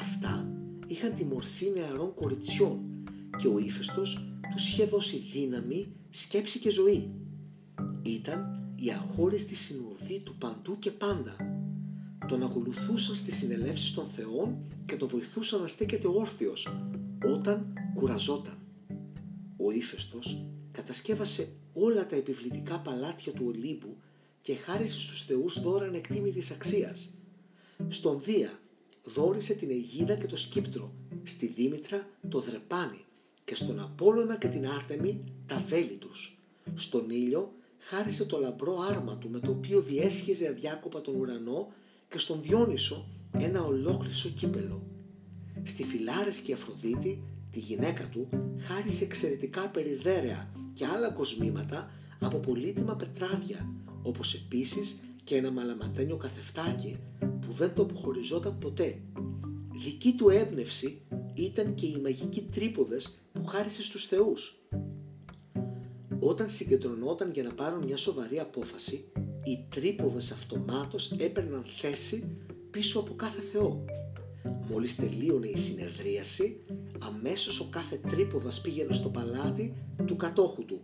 Αυτά 0.00 0.52
είχαν 0.86 1.14
τη 1.14 1.24
μορφή 1.24 1.70
νεαρών 1.70 2.14
κοριτσιών 2.14 3.04
και 3.36 3.48
ο 3.48 3.58
ύφεστος 3.58 4.34
τους 4.54 4.68
είχε 4.68 4.84
δώσει 4.84 5.16
δύναμη, 5.16 5.92
σκέψη 6.10 6.58
και 6.58 6.70
ζωή. 6.70 7.10
Ήταν 8.02 8.72
η 8.76 8.90
αχώριστη 8.90 9.54
συνοδή 9.54 10.20
του 10.20 10.36
παντού 10.38 10.78
και 10.78 10.90
πάντα. 10.90 11.36
Τον 12.30 12.42
ακολουθούσαν 12.42 13.16
στις 13.16 13.36
συνελεύσεις 13.36 13.94
των 13.94 14.06
θεών 14.06 14.58
και 14.86 14.96
τον 14.96 15.08
βοηθούσαν 15.08 15.60
να 15.60 15.66
στέκεται 15.66 16.08
όρθιος 16.08 16.68
όταν 17.34 17.72
κουραζόταν. 17.94 18.58
Ο 19.56 19.70
ύφεστος 19.70 20.46
κατασκεύασε 20.72 21.52
όλα 21.72 22.06
τα 22.06 22.16
επιβλητικά 22.16 22.78
παλάτια 22.78 23.32
του 23.32 23.44
Ολύμπου 23.46 23.96
και 24.40 24.54
χάρισε 24.54 25.00
στους 25.00 25.24
θεούς 25.24 25.60
δώρα 25.60 25.86
ανεκτήμητης 25.86 26.50
αξίας. 26.50 27.14
Στον 27.88 28.20
Δία 28.20 28.58
δόρισε 29.04 29.54
την 29.54 29.70
Αιγίδα 29.70 30.14
και 30.14 30.26
το 30.26 30.36
Σκύπτρο, 30.36 30.92
στη 31.22 31.46
Δήμητρα 31.46 32.08
το 32.28 32.40
Δρεπάνι 32.40 33.04
και 33.44 33.54
στον 33.54 33.80
Απόλλωνα 33.80 34.36
και 34.36 34.48
την 34.48 34.68
Άρτεμη 34.68 35.24
τα 35.46 35.64
βέλη 35.68 35.96
τους. 35.96 36.38
Στον 36.74 37.10
ήλιο 37.10 37.52
χάρισε 37.78 38.24
το 38.24 38.38
λαμπρό 38.38 38.78
άρμα 38.90 39.18
του 39.18 39.28
με 39.30 39.38
το 39.38 39.50
οποίο 39.50 39.80
διέσχιζε 39.80 40.48
αδιάκοπα 40.48 41.00
τον 41.00 41.14
ουρανό 41.14 41.72
και 42.10 42.18
στον 42.18 42.42
Διόνυσο 42.42 43.06
ένα 43.32 43.62
ολόκληρο 43.62 44.14
κύπελο. 44.36 44.86
Στη 45.62 45.84
Φιλάρες 45.84 46.38
και 46.38 46.52
Αφροδίτη, 46.52 47.22
τη 47.50 47.58
γυναίκα 47.58 48.08
του, 48.08 48.28
χάρισε 48.58 49.04
εξαιρετικά 49.04 49.68
περιδέρεα 49.68 50.52
και 50.72 50.86
άλλα 50.86 51.10
κοσμήματα 51.10 51.90
από 52.20 52.38
πολύτιμα 52.38 52.96
πετράδια, 52.96 53.72
όπως 54.02 54.34
επίσης 54.34 55.00
και 55.24 55.36
ένα 55.36 55.50
μαλαματένιο 55.50 56.16
καθεφτάκι 56.16 56.96
που 57.18 57.52
δεν 57.52 57.74
το 57.74 57.82
αποχωριζόταν 57.82 58.58
ποτέ. 58.58 59.02
Δική 59.84 60.14
του 60.14 60.28
έμπνευση 60.28 61.02
ήταν 61.34 61.74
και 61.74 61.86
οι 61.86 62.00
μαγικοί 62.02 62.42
τρίποδες 62.42 63.20
που 63.32 63.44
χάρισε 63.44 63.82
στους 63.82 64.06
θεούς. 64.06 64.64
Όταν 66.18 66.48
συγκεντρωνόταν 66.48 67.30
για 67.30 67.42
να 67.42 67.52
πάρουν 67.52 67.84
μια 67.84 67.96
σοβαρή 67.96 68.38
απόφαση, 68.38 69.12
οι 69.42 69.66
τρίποδες 69.68 70.30
αυτομάτως 70.30 71.10
έπαιρναν 71.10 71.64
θέση 71.80 72.38
πίσω 72.70 72.98
από 72.98 73.14
κάθε 73.14 73.40
θεό. 73.40 73.84
Μόλις 74.70 74.96
τελείωνε 74.96 75.48
η 75.48 75.56
συνεδρίαση, 75.56 76.60
αμέσως 76.98 77.60
ο 77.60 77.68
κάθε 77.70 77.96
τρίποδας 77.96 78.60
πήγαινε 78.60 78.92
στο 78.92 79.08
παλάτι 79.08 79.74
του 80.06 80.16
κατόχου 80.16 80.64
του. 80.64 80.82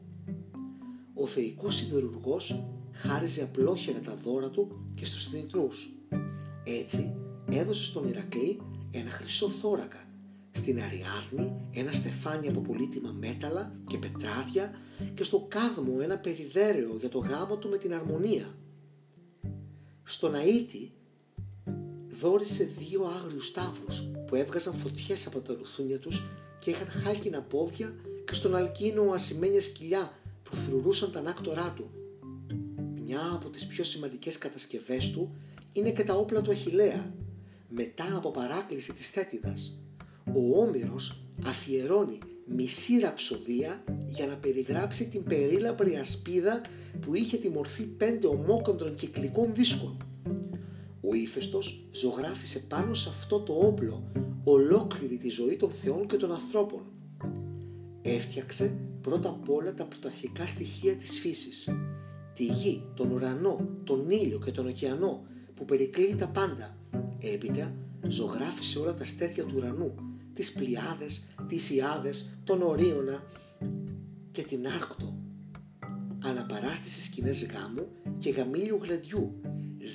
Ο 1.15 1.27
θεϊκός 1.27 1.75
σιδηρουργός 1.75 2.65
χάριζε 2.93 3.43
απλόχερα 3.43 4.01
τα 4.01 4.15
δώρα 4.25 4.51
του 4.51 4.91
και 4.95 5.05
στους 5.05 5.25
θνητρούς. 5.25 5.97
Έτσι 6.65 7.15
έδωσε 7.51 7.85
στον 7.85 8.09
Ηρακλή 8.09 8.61
ένα 8.91 9.11
χρυσό 9.11 9.49
θώρακα, 9.49 10.09
στην 10.51 10.81
Αριάδνη 10.81 11.61
ένα 11.73 11.93
στεφάνι 11.93 12.49
από 12.49 12.61
πολύτιμα 12.61 13.15
μέταλλα 13.19 13.73
και 13.87 13.99
πετράδια 13.99 14.71
και 15.15 15.25
στο 15.25 15.47
κάδμο 15.49 15.99
ένα 16.03 16.19
περιδέρεο 16.19 16.97
για 16.97 17.09
το 17.09 17.19
γάμο 17.19 17.57
του 17.57 17.69
με 17.69 17.77
την 17.77 17.95
αρμονία. 17.95 18.55
Στον 20.03 20.33
Αΐτη 20.35 20.91
δόρισε 22.09 22.65
δύο 22.65 23.05
άγριους 23.05 23.53
τάβλους 23.53 24.03
που 24.27 24.35
έβγαζαν 24.35 24.75
φωτιές 24.75 25.27
από 25.27 25.41
τα 25.41 25.55
ρουθούνια 25.55 25.99
τους 25.99 26.29
και 26.59 26.71
είχαν 26.71 26.89
χάλκινα 26.89 27.43
πόδια 27.43 27.95
και 28.25 28.35
στον 28.35 28.55
αλκίνο 28.55 29.03
ασημένια 29.03 29.61
σκυλιά 29.61 30.13
που 30.43 30.57
φρουρούσαν 30.57 31.13
τα 31.13 31.21
νάκτορά 31.21 31.73
του. 31.77 31.91
Μια 33.05 33.31
από 33.35 33.51
τις 33.51 33.67
πιο 33.67 33.85
σημαντικές 33.85 34.39
κατασκευές 34.39 35.11
του 35.11 35.35
είναι 35.73 35.91
και 35.91 36.05
τα 36.05 36.15
όπλα 36.15 36.43
του 36.43 36.51
Αχιλέα, 36.51 37.15
μετά 37.69 38.17
από 38.17 38.31
παράκληση 38.31 38.93
της 38.93 39.11
Θέτιδας. 39.11 39.79
Ο 40.35 40.61
Όμηρος 40.63 41.21
αφιερώνει 41.47 42.19
μισή 42.47 42.99
ραψοδία 42.99 43.85
για 44.07 44.27
να 44.27 44.37
περιγράψει 44.37 45.09
την 45.09 45.25
περίλαμπρη 45.25 45.97
ασπίδα 45.97 46.61
που 47.01 47.15
είχε 47.15 47.37
τη 47.37 47.49
μορφή 47.49 47.83
πέντε 47.83 48.27
ομόκοντρων 48.27 48.95
κυκλικών 48.95 49.55
δίσκων. 49.55 49.97
Ο 51.01 51.15
ύφεστος 51.15 51.89
ζωγράφισε 51.91 52.59
πάνω 52.59 52.95
σε 52.95 53.09
αυτό 53.09 53.41
το 53.41 53.53
όπλο 53.53 54.11
ολόκληρη 54.45 55.17
τη 55.17 55.29
ζωή 55.29 55.57
των 55.57 55.71
θεών 55.71 56.07
και 56.07 56.17
των 56.17 56.33
ανθρώπων. 56.33 56.83
Έφτιαξε 58.03 58.79
πρώτα 59.01 59.29
απ' 59.29 59.51
όλα 59.51 59.75
τα 59.75 59.85
πρωταρχικά 59.85 60.47
στοιχεία 60.47 60.97
της 60.97 61.19
φύσης. 61.19 61.69
Τη 62.33 62.45
γη, 62.45 62.83
τον 62.95 63.11
ουρανό, 63.11 63.69
τον 63.85 64.11
ήλιο 64.11 64.39
και 64.39 64.51
τον 64.51 64.67
ωκεανό 64.67 65.27
που 65.55 65.65
περικλείει 65.65 66.15
τα 66.15 66.29
πάντα. 66.29 66.77
Έπειτα 67.35 67.75
ζωγράφισε 68.07 68.79
όλα 68.79 68.95
τα 68.95 69.03
αστέρια 69.03 69.45
του 69.45 69.55
ουρανού, 69.57 69.95
τις 70.37 70.53
πλιάδες, 70.53 71.27
τις 71.47 71.71
ιάδες, 71.71 72.39
τον 72.45 72.63
ορίωνα 72.63 73.23
και 74.31 74.43
την 74.43 74.67
άρκτο. 74.67 75.17
Αναπαράστησε 76.25 77.03
σκηνές 77.03 77.47
γάμου 77.47 77.89
και 78.19 78.31
γαμήλιου 78.31 78.81
γλεντιού 78.83 79.41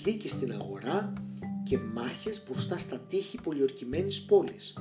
δίκης 0.03 0.31
στην 0.31 0.51
αγορά 0.51 1.13
και 1.63 1.77
μάχες 1.77 2.43
μπροστά 2.45 2.77
στα 2.77 3.00
τείχη 3.00 3.41
πολιορκημένης 3.41 4.25
πόλης. 4.25 4.77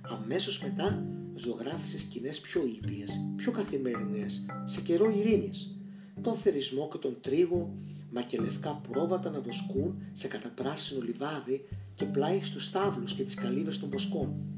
Αμέσως 0.00 0.62
μετά 0.62 1.06
ζωγράφισε 1.34 1.98
σκηνές 1.98 2.40
πιο 2.40 2.62
ήπιες, 2.66 3.20
πιο 3.36 3.52
καθημερινές, 3.52 4.46
σε 4.64 4.80
καιρό 4.80 5.10
ειρήνης. 5.10 5.76
Τον 6.20 6.34
θερισμό 6.34 6.88
και 6.92 6.98
τον 6.98 7.16
τρίγο, 7.20 7.74
μα 8.10 8.22
και 8.22 8.38
λευκά 8.40 8.80
πρόβατα 8.90 9.30
να 9.30 9.40
βοσκούν 9.40 10.02
σε 10.12 10.28
καταπράσινο 10.28 11.00
λιβάδι 11.00 11.64
και 11.94 12.04
πλάι 12.04 12.40
στους 12.42 12.64
στάβλους 12.64 13.14
και 13.14 13.22
τις 13.22 13.34
καλύβες 13.34 13.78
των 13.78 13.88
βοσκών. 13.88 14.53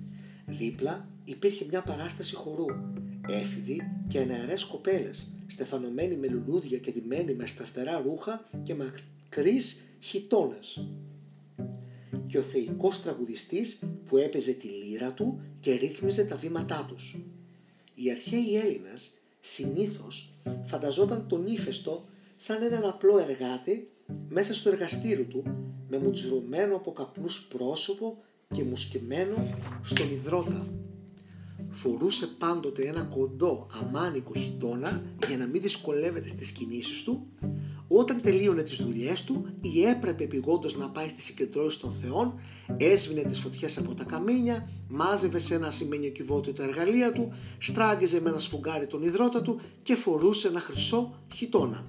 Δίπλα 0.46 1.08
υπήρχε 1.24 1.64
μια 1.64 1.82
παράσταση 1.82 2.34
χορού, 2.34 2.66
έφηδοι 3.28 3.80
και 4.08 4.18
εναερές 4.18 4.64
κοπέλες, 4.64 5.32
στεφανωμένοι 5.46 6.16
με 6.16 6.28
λουλούδια 6.28 6.78
και 6.78 6.90
ντυμένοι 6.90 7.34
με 7.34 7.46
σταφτερά 7.46 8.00
ρούχα 8.00 8.48
και 8.62 8.74
μακρύς 8.74 9.82
χιτώνας 10.00 10.88
και 12.26 12.38
ο 12.38 12.42
θεϊκός 12.42 13.02
τραγουδιστής 13.02 13.78
που 14.04 14.16
έπαιζε 14.16 14.52
τη 14.52 14.68
λύρα 14.68 15.12
του 15.12 15.40
και 15.60 15.74
ρύθμιζε 15.74 16.24
τα 16.24 16.36
βήματά 16.36 16.86
τους. 16.88 17.16
Οι 17.94 18.10
αρχαίοι 18.10 18.56
Έλληνας 18.56 19.10
συνήθως 19.40 20.32
φανταζόταν 20.64 21.28
τον 21.28 21.46
ύφεστο 21.46 22.04
σαν 22.36 22.62
έναν 22.62 22.84
απλό 22.84 23.18
εργάτη 23.18 23.90
μέσα 24.28 24.54
στο 24.54 24.68
εργαστήριο 24.68 25.24
του 25.24 25.42
με 25.88 25.98
μουτζρωμένο 25.98 26.76
από 26.76 26.92
καπνούς 26.92 27.46
πρόσωπο 27.46 28.18
και 28.56 28.64
μουσκεμένο 28.64 29.36
στον 29.82 30.10
υδρότα. 30.10 30.66
Φορούσε 31.70 32.26
πάντοτε 32.26 32.82
ένα 32.82 33.02
κοντό 33.02 33.66
αμάνικο 33.82 34.32
χιτώνα 34.34 35.02
για 35.28 35.36
να 35.36 35.46
μην 35.46 35.62
δυσκολεύεται 35.62 36.28
στις 36.28 36.50
κινήσεις 36.50 37.02
του 37.02 37.26
όταν 37.88 38.20
τελείωνε 38.20 38.62
τις 38.62 38.82
δουλειές 38.82 39.24
του 39.24 39.46
ή 39.60 39.84
έπρεπε 39.84 40.24
επιγόντως 40.24 40.76
να 40.76 40.90
πάει 40.90 41.08
στις 41.08 41.24
συγκεντρώσεις 41.24 41.80
των 41.80 41.92
θεών, 41.92 42.40
έσβηνε 42.76 43.22
τις 43.22 43.38
φωτιές 43.38 43.78
από 43.78 43.94
τα 43.94 44.04
καμίνια, 44.04 44.70
μάζευε 44.88 45.38
σε 45.38 45.54
ένα 45.54 45.66
ασημένιο 45.66 46.10
κυβότιο 46.10 46.52
τα 46.52 46.62
εργαλεία 46.62 47.12
του, 47.12 47.32
στράγγιζε 47.58 48.20
με 48.20 48.28
ένα 48.28 48.38
σφουγγάρι 48.38 48.86
τον 48.86 49.02
υδρότα 49.02 49.42
του 49.42 49.60
και 49.82 49.94
φορούσε 49.94 50.48
ένα 50.48 50.60
χρυσό 50.60 51.24
χιτόνα. 51.34 51.86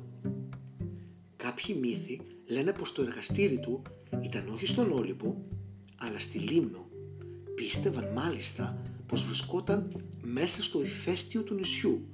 Κάποιοι 1.36 1.78
μύθοι 1.82 2.22
λένε 2.48 2.74
πως 2.74 2.92
το 2.92 3.02
εργαστήρι 3.02 3.60
του 3.60 3.82
ήταν 4.24 4.48
όχι 4.54 4.68
στον 4.68 4.92
Όλυπο, 4.92 5.46
αλλά 6.00 6.20
στη 6.20 6.38
Λίμνο. 6.38 6.90
Πίστευαν 7.56 8.12
μάλιστα 8.16 8.82
πως 9.06 9.24
βρισκόταν 9.24 10.06
μέσα 10.22 10.64
στο 10.64 10.82
ηφαίστειο 10.82 11.44
του 11.44 11.54
νησιού 11.54 12.06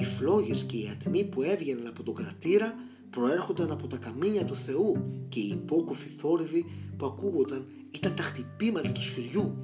οι 0.00 0.04
φλόγες 0.04 0.64
και 0.64 0.76
οι 0.76 0.88
ατμοί 0.88 1.24
που 1.24 1.42
έβγαιναν 1.42 1.86
από 1.86 2.02
τον 2.02 2.14
κρατήρα 2.14 2.74
προέρχονταν 3.10 3.70
από 3.70 3.86
τα 3.86 3.96
καμίνια 3.96 4.44
του 4.44 4.54
Θεού 4.54 5.20
και 5.28 5.40
οι 5.40 5.48
υπόκοφοι 5.48 6.08
θόρυβοι 6.08 6.64
που 6.96 7.06
ακούγονταν 7.06 7.66
ήταν 7.90 8.14
τα 8.14 8.22
χτυπήματα 8.22 8.92
του 8.92 9.02
σφυριού 9.02 9.56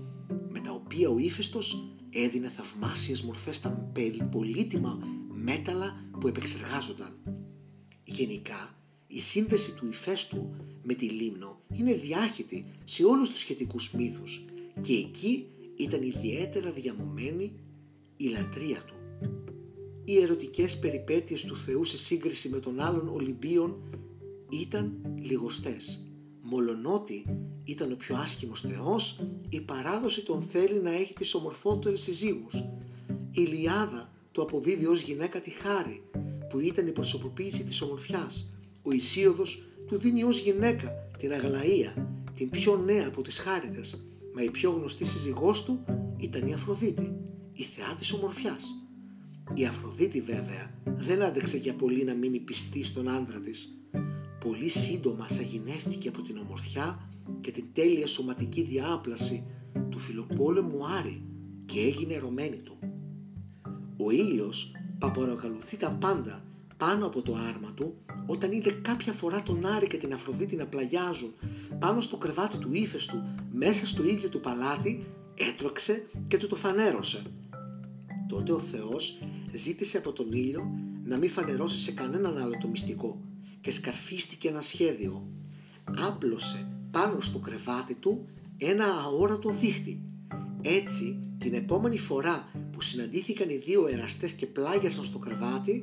με 0.49 0.61
τα 0.61 0.73
οποία 0.73 1.09
ο 1.09 1.19
ύφεστος 1.19 1.89
έδινε 2.11 2.49
θαυμάσιες 2.49 3.23
μορφές 3.23 3.57
στα 3.57 3.93
πολύτιμα 4.31 4.99
μέταλλα 5.29 6.09
που 6.21 6.29
επεξεργάζονταν. 6.29 7.13
Γενικά, 8.05 8.76
η 9.17 9.21
σύνδεση 9.21 9.75
του 9.75 9.87
ηφαίστου 9.91 10.55
με 10.83 10.95
τη 10.95 11.09
Λίμνο 11.09 11.61
είναι 11.73 11.95
διάχυτη 11.95 12.65
σε 12.85 13.05
όλους 13.05 13.29
τους 13.29 13.39
σχετικούς 13.39 13.93
μύθους 13.93 14.45
και 14.81 14.93
εκεί 14.93 15.47
ήταν 15.77 16.03
ιδιαίτερα 16.03 16.71
διαμωμένη 16.71 17.53
η 18.17 18.27
λατρεία 18.27 18.85
του 18.87 18.95
οι 20.09 20.19
ερωτικές 20.21 20.79
περιπέτειες 20.79 21.45
του 21.45 21.57
Θεού 21.57 21.85
σε 21.85 21.99
σύγκριση 21.99 22.49
με 22.49 22.59
τον 22.59 22.81
άλλον 22.81 23.09
Ολυμπίον 23.09 23.77
ήταν 24.49 24.93
λιγοστές. 25.21 26.07
Μολονότι 26.41 27.25
ήταν 27.65 27.93
ο 27.93 27.97
πιο 27.97 28.17
άσχημος 28.17 28.61
Θεός, 28.61 29.27
η 29.49 29.61
παράδοση 29.61 30.23
τον 30.23 30.43
θέλει 30.43 30.81
να 30.81 30.93
έχει 30.93 31.15
τις 31.15 31.35
ομορφότερες 31.35 32.01
συζύγους. 32.01 32.55
Η 33.31 33.41
Λιάδα 33.41 34.13
του 34.33 34.43
αποδίδει 34.43 34.87
ως 34.87 35.01
γυναίκα 35.01 35.41
τη 35.41 35.51
χάρη, 35.51 36.03
που 36.49 36.59
ήταν 36.59 36.87
η 36.87 36.93
προσωποποίηση 36.93 37.65
της 37.65 37.81
ομορφιάς. 37.81 38.56
Ο 38.87 38.93
Ισίωδος 38.93 39.67
του 39.87 39.99
δίνει 39.99 40.23
ως 40.23 40.39
γυναίκα 40.39 41.11
την 41.19 41.33
Αγλαία, 41.33 42.21
την 42.35 42.51
πιο 42.51 42.77
νέα 42.77 43.07
από 43.07 43.23
τις 43.23 43.39
χάριτες, 43.39 44.07
μα 44.35 44.43
η 44.43 44.51
πιο 44.51 44.71
γνωστή 44.71 45.05
σύζυγός 45.05 45.65
του 45.65 45.85
ήταν 46.17 46.47
η 46.47 46.53
Αφροδίτη, 46.53 47.17
η 47.53 47.63
θεά 47.63 47.95
της 47.99 48.13
ομορφιάς. 48.13 48.65
Η 49.55 49.67
Αφροδίτη 49.67 50.21
βέβαια 50.21 50.71
δεν 50.85 51.23
άντεξε 51.23 51.57
για 51.57 51.75
πολύ 51.75 52.05
να 52.05 52.15
μείνει 52.15 52.39
πιστή 52.39 52.85
στον 52.85 53.09
άντρα 53.09 53.41
της. 53.41 53.79
Πολύ 54.41 54.69
σύντομα 54.69 55.29
σαγηνεύτηκε 55.29 56.09
από 56.09 56.23
την 56.23 56.37
ομορφιά 56.37 57.11
και 57.41 57.51
την 57.51 57.65
τέλεια 57.73 58.07
σωματική 58.07 58.63
διάπλαση 58.63 59.47
του 59.91 59.99
φιλοπόλεμου 59.99 60.87
Άρη 60.87 61.23
και 61.65 61.81
έγινε 61.81 62.15
ερωμένη 62.15 62.57
του. 62.57 62.79
Ο 63.97 64.11
ήλιος 64.11 64.73
παπορακαλουθεί 64.99 65.77
τα 65.77 65.91
πάντα 65.91 66.45
πάνω 66.77 67.07
από 67.07 67.23
το 67.23 67.35
άρμα 67.35 67.73
του 67.75 67.97
όταν 68.27 68.53
είδε 68.53 68.71
κάποια 68.71 69.13
φορά 69.13 69.43
τον 69.43 69.67
Άρη 69.67 69.87
και 69.87 69.97
την 69.97 70.13
Αφροδίτη 70.13 70.57
να 70.57 70.67
πλαγιάζουν 70.67 71.35
πάνω 71.79 72.01
στο 72.01 72.17
κρεβάτι 72.17 72.57
του 72.57 72.73
ύφεστου 72.73 73.23
μέσα 73.53 73.87
στο 73.87 74.05
ίδιο 74.05 74.29
του 74.29 74.41
παλάτι 74.41 75.05
έτρωξε 75.35 76.07
και 76.29 76.37
του 76.37 76.47
το 76.47 76.57
φανέρωσε. 76.57 77.23
Τότε 78.29 78.53
ο 78.53 78.59
Θεός 78.59 79.19
ζήτησε 79.53 79.99
από 79.99 80.13
τον 80.13 80.33
ήλιο 80.33 80.71
να 81.05 81.17
μην 81.17 81.31
φανερώσει 81.31 81.79
σε 81.79 81.93
κανέναν 81.93 82.39
άλλο 82.39 82.59
το 82.61 82.69
μυστικό 82.69 83.21
και 83.61 83.71
σκαρφίστηκε 83.71 84.49
ένα 84.49 84.61
σχέδιο. 84.61 85.29
Άπλωσε 86.07 86.69
πάνω 86.91 87.21
στο 87.21 87.39
κρεβάτι 87.39 87.95
του 87.95 88.29
ένα 88.57 88.85
αόρατο 88.85 89.51
δίχτυ. 89.51 90.03
Έτσι, 90.63 91.21
την 91.39 91.55
επόμενη 91.55 91.99
φορά 91.99 92.51
που 92.73 92.81
συναντήθηκαν 92.81 93.51
οι 93.51 93.57
δύο 93.57 93.87
εραστές 93.87 94.33
και 94.33 94.47
πλάγιασαν 94.47 95.05
στο 95.05 95.19
κρεβάτι, 95.19 95.83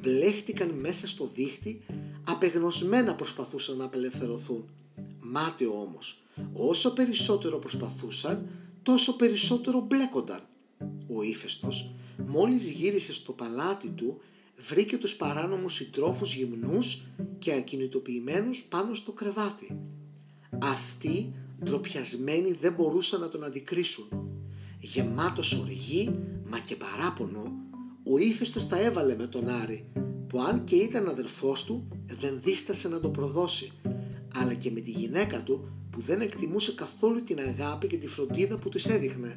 μπλέχτηκαν 0.00 0.68
μέσα 0.68 1.08
στο 1.08 1.30
δίχτυ, 1.34 1.82
απεγνωσμένα 2.24 3.14
προσπαθούσαν 3.14 3.76
να 3.76 3.84
απελευθερωθούν. 3.84 4.68
Μάταιο 5.22 5.80
όμως, 5.80 6.22
όσο 6.52 6.92
περισσότερο 6.92 7.58
προσπαθούσαν, 7.58 8.48
τόσο 8.82 9.16
περισσότερο 9.16 9.80
μπλέκονταν. 9.80 10.40
Ο 11.14 11.22
ύφεστος 11.22 11.94
μόλις 12.26 12.68
γύρισε 12.68 13.12
στο 13.12 13.32
παλάτι 13.32 13.88
του 13.88 14.20
βρήκε 14.56 14.98
τους 14.98 15.16
παράνομους 15.16 15.74
συντρόφους 15.74 16.34
γυμνούς 16.34 17.06
και 17.38 17.52
ακινητοποιημένους 17.52 18.64
πάνω 18.68 18.94
στο 18.94 19.12
κρεβάτι. 19.12 19.80
Αυτοί 20.58 21.34
ντροπιασμένοι 21.64 22.52
δεν 22.52 22.72
μπορούσαν 22.72 23.20
να 23.20 23.28
τον 23.28 23.44
αντικρίσουν. 23.44 24.08
Γεμάτος 24.80 25.52
οργή 25.52 26.18
μα 26.46 26.58
και 26.58 26.76
παράπονο 26.76 27.54
ο 28.12 28.18
ύφεστος 28.18 28.66
τα 28.66 28.80
έβαλε 28.80 29.16
με 29.16 29.26
τον 29.26 29.48
Άρη 29.48 29.84
που 30.26 30.40
αν 30.40 30.64
και 30.64 30.76
ήταν 30.76 31.08
αδερφός 31.08 31.64
του 31.64 31.88
δεν 32.20 32.40
δίστασε 32.42 32.88
να 32.88 33.00
το 33.00 33.10
προδώσει 33.10 33.72
αλλά 34.34 34.54
και 34.54 34.70
με 34.70 34.80
τη 34.80 34.90
γυναίκα 34.90 35.42
του 35.42 35.68
που 35.90 36.00
δεν 36.00 36.20
εκτιμούσε 36.20 36.72
καθόλου 36.72 37.22
την 37.22 37.38
αγάπη 37.38 37.86
και 37.86 37.96
τη 37.96 38.06
φροντίδα 38.06 38.58
που 38.58 38.68
της 38.68 38.86
έδειχνε. 38.86 39.36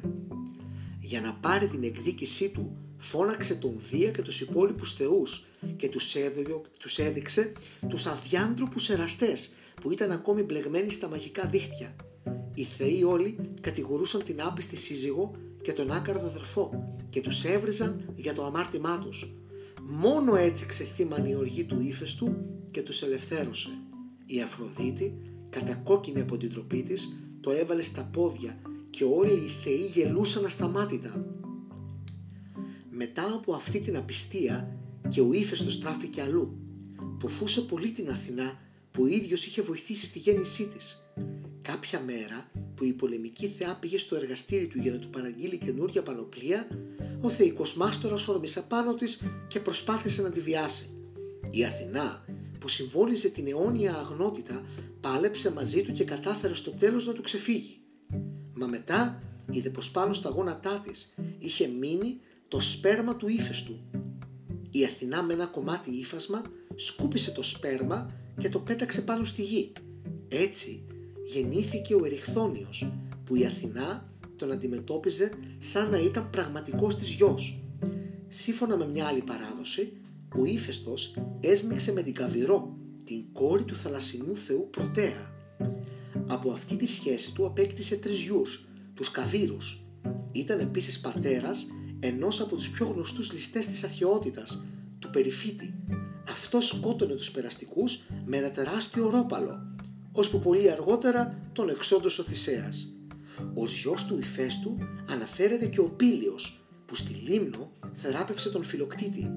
Για 1.00 1.20
να 1.20 1.32
πάρει 1.34 1.68
την 1.68 1.82
εκδίκησή 1.82 2.48
του 2.48 2.72
φώναξε 2.96 3.54
τον 3.54 3.72
Δία 3.90 4.10
και 4.10 4.22
τους 4.22 4.40
υπόλοιπους 4.40 4.92
θεούς 4.92 5.44
και 5.76 5.88
τους, 5.88 6.14
έδω, 6.14 6.62
τους 6.78 6.98
έδειξε 6.98 7.52
τους 7.88 8.06
αδιάντροπους 8.06 8.90
εραστές 8.90 9.52
που 9.80 9.90
ήταν 9.90 10.10
ακόμη 10.10 10.42
μπλεγμένοι 10.42 10.90
στα 10.90 11.08
μαγικά 11.08 11.48
δίχτυα. 11.48 11.96
Οι 12.54 12.64
θεοί 12.64 13.04
όλοι 13.04 13.36
κατηγορούσαν 13.60 14.24
την 14.24 14.42
άπιστη 14.42 14.76
σύζυγο 14.76 15.34
και 15.64 15.72
τον 15.72 15.90
άκαρδο 15.90 16.26
αδερφό 16.26 16.94
και 17.10 17.20
τους 17.20 17.44
έβριζαν 17.44 18.12
για 18.14 18.34
το 18.34 18.44
αμάρτημά 18.44 18.98
τους. 18.98 19.32
Μόνο 19.82 20.34
έτσι 20.34 20.66
ξεχύμανε 20.66 21.28
η 21.28 21.34
οργή 21.34 21.64
του 21.64 21.80
ύφεστου 21.80 22.36
και 22.70 22.82
τους 22.82 23.02
ελευθέρωσε. 23.02 23.68
Η 24.26 24.42
Αφροδίτη, 24.42 25.20
κατακόκκινη 25.50 26.20
από 26.20 26.36
την 26.36 26.50
τροπή 26.50 26.82
της, 26.82 27.08
το 27.40 27.50
έβαλε 27.50 27.82
στα 27.82 28.04
πόδια 28.12 28.60
και 28.90 29.04
όλοι 29.04 29.40
οι 29.40 29.50
θεοί 29.64 29.90
γελούσαν 29.94 30.44
ασταμάτητα. 30.44 31.26
Μετά 32.90 33.32
από 33.34 33.52
αυτή 33.54 33.80
την 33.80 33.96
απιστία 33.96 34.76
και 35.08 35.20
ο 35.20 35.32
ύφεστος 35.32 35.80
τράφηκε 35.80 36.20
αλλού. 36.20 36.58
Ποθούσε 37.18 37.60
πολύ 37.60 37.90
την 37.90 38.10
Αθηνά 38.10 38.58
που 38.90 39.02
ο 39.02 39.06
ίδιος 39.06 39.46
είχε 39.46 39.62
βοηθήσει 39.62 40.06
στη 40.06 40.18
γέννησή 40.18 40.66
της. 40.66 41.03
Κάποια 41.62 42.00
μέρα 42.00 42.50
που 42.74 42.84
η 42.84 42.92
πολεμική 42.92 43.48
θεά 43.58 43.74
πήγε 43.74 43.98
στο 43.98 44.16
εργαστήρι 44.16 44.66
του 44.66 44.78
για 44.78 44.90
να 44.90 44.98
του 44.98 45.10
παραγγείλει 45.10 45.58
καινούρια 45.58 46.02
πανοπλία, 46.02 46.66
ο 47.20 47.28
θεϊκός 47.28 47.76
μάστορας 47.76 48.28
όρμησε 48.28 48.64
πάνω 48.68 48.94
της 48.94 49.22
και 49.48 49.60
προσπάθησε 49.60 50.22
να 50.22 50.30
τη 50.30 50.40
βιάσει. 50.40 50.88
Η 51.50 51.64
Αθηνά, 51.64 52.24
που 52.60 52.68
συμβόλιζε 52.68 53.28
την 53.28 53.48
αιώνια 53.48 53.94
αγνότητα, 53.94 54.64
πάλεψε 55.00 55.52
μαζί 55.52 55.82
του 55.82 55.92
και 55.92 56.04
κατάφερε 56.04 56.54
στο 56.54 56.70
τέλος 56.70 57.06
να 57.06 57.12
του 57.12 57.22
ξεφύγει. 57.22 57.78
Μα 58.54 58.66
μετά 58.66 59.18
είδε 59.50 59.70
πως 59.70 59.90
πάνω 59.90 60.12
στα 60.12 60.28
γόνατά 60.28 60.82
της 60.86 61.14
είχε 61.38 61.66
μείνει 61.66 62.20
το 62.48 62.60
σπέρμα 62.60 63.16
του 63.16 63.28
ύφεστου. 63.28 63.78
Η 64.70 64.84
Αθηνά 64.84 65.22
με 65.22 65.32
ένα 65.32 65.46
κομμάτι 65.46 65.90
ύφασμα 65.90 66.42
σκούπισε 66.74 67.30
το 67.30 67.42
σπέρμα 67.42 68.10
και 68.38 68.48
το 68.48 68.58
πέταξε 68.58 69.00
πάνω 69.00 69.24
στη 69.24 69.42
γη. 69.42 69.72
Έτσι 70.28 70.86
γεννήθηκε 71.32 71.94
ο 71.94 72.04
Εριχθόνιος 72.04 72.92
που 73.24 73.36
η 73.36 73.46
Αθηνά 73.46 74.12
τον 74.36 74.52
αντιμετώπιζε 74.52 75.30
σαν 75.58 75.90
να 75.90 75.98
ήταν 75.98 76.30
πραγματικός 76.30 76.96
της 76.96 77.12
γιος. 77.12 77.60
Σύμφωνα 78.28 78.76
με 78.76 78.86
μια 78.86 79.06
άλλη 79.06 79.22
παράδοση, 79.22 79.92
ο 80.38 80.44
ύφεστος 80.44 81.14
έσμιξε 81.40 81.92
με 81.92 82.02
την 82.02 82.14
Καβυρό, 82.14 82.76
την 83.04 83.32
κόρη 83.32 83.64
του 83.64 83.74
θαλασσινού 83.74 84.36
θεού 84.36 84.68
Πρωτέα. 84.70 85.32
Από 86.26 86.50
αυτή 86.50 86.76
τη 86.76 86.86
σχέση 86.86 87.32
του 87.32 87.46
απέκτησε 87.46 87.96
τρεις 87.96 88.20
γιους, 88.20 88.68
τους 88.94 89.10
Καβύρους. 89.10 89.86
Ήταν 90.32 90.58
επίσης 90.58 91.00
πατέρας 91.00 91.66
ενός 92.00 92.40
από 92.40 92.56
τους 92.56 92.70
πιο 92.70 92.86
γνωστούς 92.86 93.32
ληστές 93.32 93.66
της 93.66 93.84
αρχαιότητας, 93.84 94.64
του 94.98 95.10
Περιφίτη. 95.10 95.74
Αυτό 96.28 96.60
σκότωνε 96.60 97.14
τους 97.14 97.30
περαστικούς 97.30 98.02
με 98.24 98.36
ένα 98.36 98.50
τεράστιο 98.50 99.10
ρόπαλο, 99.10 99.73
ώσπου 100.16 100.38
πολύ 100.38 100.70
αργότερα 100.70 101.40
τον 101.52 101.68
εξόντωσε 101.68 102.20
ο 102.20 102.24
Θησέας. 102.24 102.88
Ως 103.54 103.80
γιος 103.80 104.04
του 104.04 104.18
Ιφέστου 104.18 104.78
αναφέρεται 105.10 105.66
και 105.66 105.80
ο 105.80 105.90
Πήλιος, 105.90 106.64
που 106.86 106.94
στη 106.94 107.12
Λίμνο 107.12 107.72
θεράπευσε 107.92 108.50
τον 108.50 108.64
Φιλοκτήτη. 108.64 109.32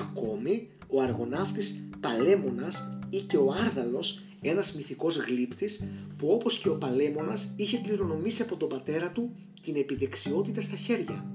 Ακόμη 0.00 0.68
ο 0.86 1.00
αργοναύτης 1.00 1.88
Παλέμονας 2.00 2.98
ή 3.10 3.20
και 3.20 3.36
ο 3.36 3.52
Άρδαλος, 3.52 4.22
ένας 4.40 4.74
μυθικός 4.74 5.16
γλύπτης 5.16 5.84
που 6.16 6.28
όπως 6.28 6.58
και 6.58 6.68
ο 6.68 6.78
Παλέμονας 6.78 7.52
είχε 7.56 7.78
κληρονομήσει 7.78 8.42
από 8.42 8.56
τον 8.56 8.68
πατέρα 8.68 9.10
του 9.10 9.36
την 9.60 9.76
επιδεξιότητα 9.76 10.60
στα 10.60 10.76
χέρια. 10.76 11.32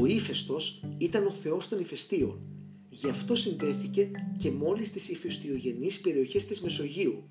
Ο 0.00 0.06
ύφεστος 0.06 0.84
ήταν 0.98 1.26
ο 1.26 1.30
θεός 1.30 1.68
των 1.68 1.78
ηφαιστείων, 1.78 2.40
γι' 2.88 3.08
αυτό 3.08 3.34
συνδέθηκε 3.34 4.10
και 4.38 4.50
μόλις 4.50 4.86
στις 4.86 5.08
ηφαιστειογενείς 5.08 6.00
περιοχές 6.00 6.44
της 6.44 6.60
Μεσογείου. 6.60 7.24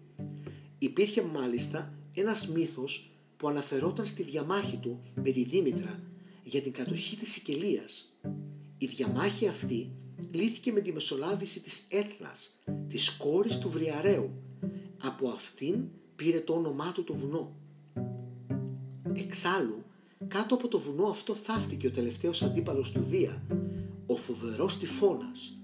Υπήρχε 0.77 1.21
μάλιστα 1.21 1.93
ένας 2.13 2.47
μύθος 2.47 3.11
που 3.37 3.47
αναφερόταν 3.47 4.05
στη 4.05 4.23
διαμάχη 4.23 4.77
του 4.77 4.99
με 5.15 5.31
τη 5.31 5.43
Δήμητρα 5.43 6.03
για 6.43 6.61
την 6.61 6.71
κατοχή 6.71 7.17
της 7.17 7.31
Σικελίας. 7.31 8.17
Η 8.77 8.85
διαμάχη 8.85 9.47
αυτή 9.47 9.91
λύθηκε 10.31 10.71
με 10.71 10.79
τη 10.79 10.93
μεσολάβηση 10.93 11.61
της 11.61 11.85
Έθνας, 11.89 12.59
της 12.87 13.09
κόρης 13.09 13.57
του 13.57 13.69
Βριαρέου. 13.69 14.29
Από 15.03 15.29
αυτήν 15.29 15.87
πήρε 16.15 16.39
το 16.39 16.53
όνομά 16.53 16.91
του 16.91 17.03
το 17.03 17.13
βουνό. 17.13 17.55
Εξάλλου, 19.13 19.83
κάτω 20.27 20.55
από 20.55 20.67
το 20.67 20.79
βουνό 20.79 21.05
αυτό 21.05 21.35
θαύτηκε 21.35 21.87
ο 21.87 21.91
τελευταίος 21.91 22.43
αντίπαλος 22.43 22.91
του 22.91 23.03
Δία, 23.03 23.47
ο 24.05 24.15
φοβερός 24.15 24.77
τυφώνας. 24.77 25.57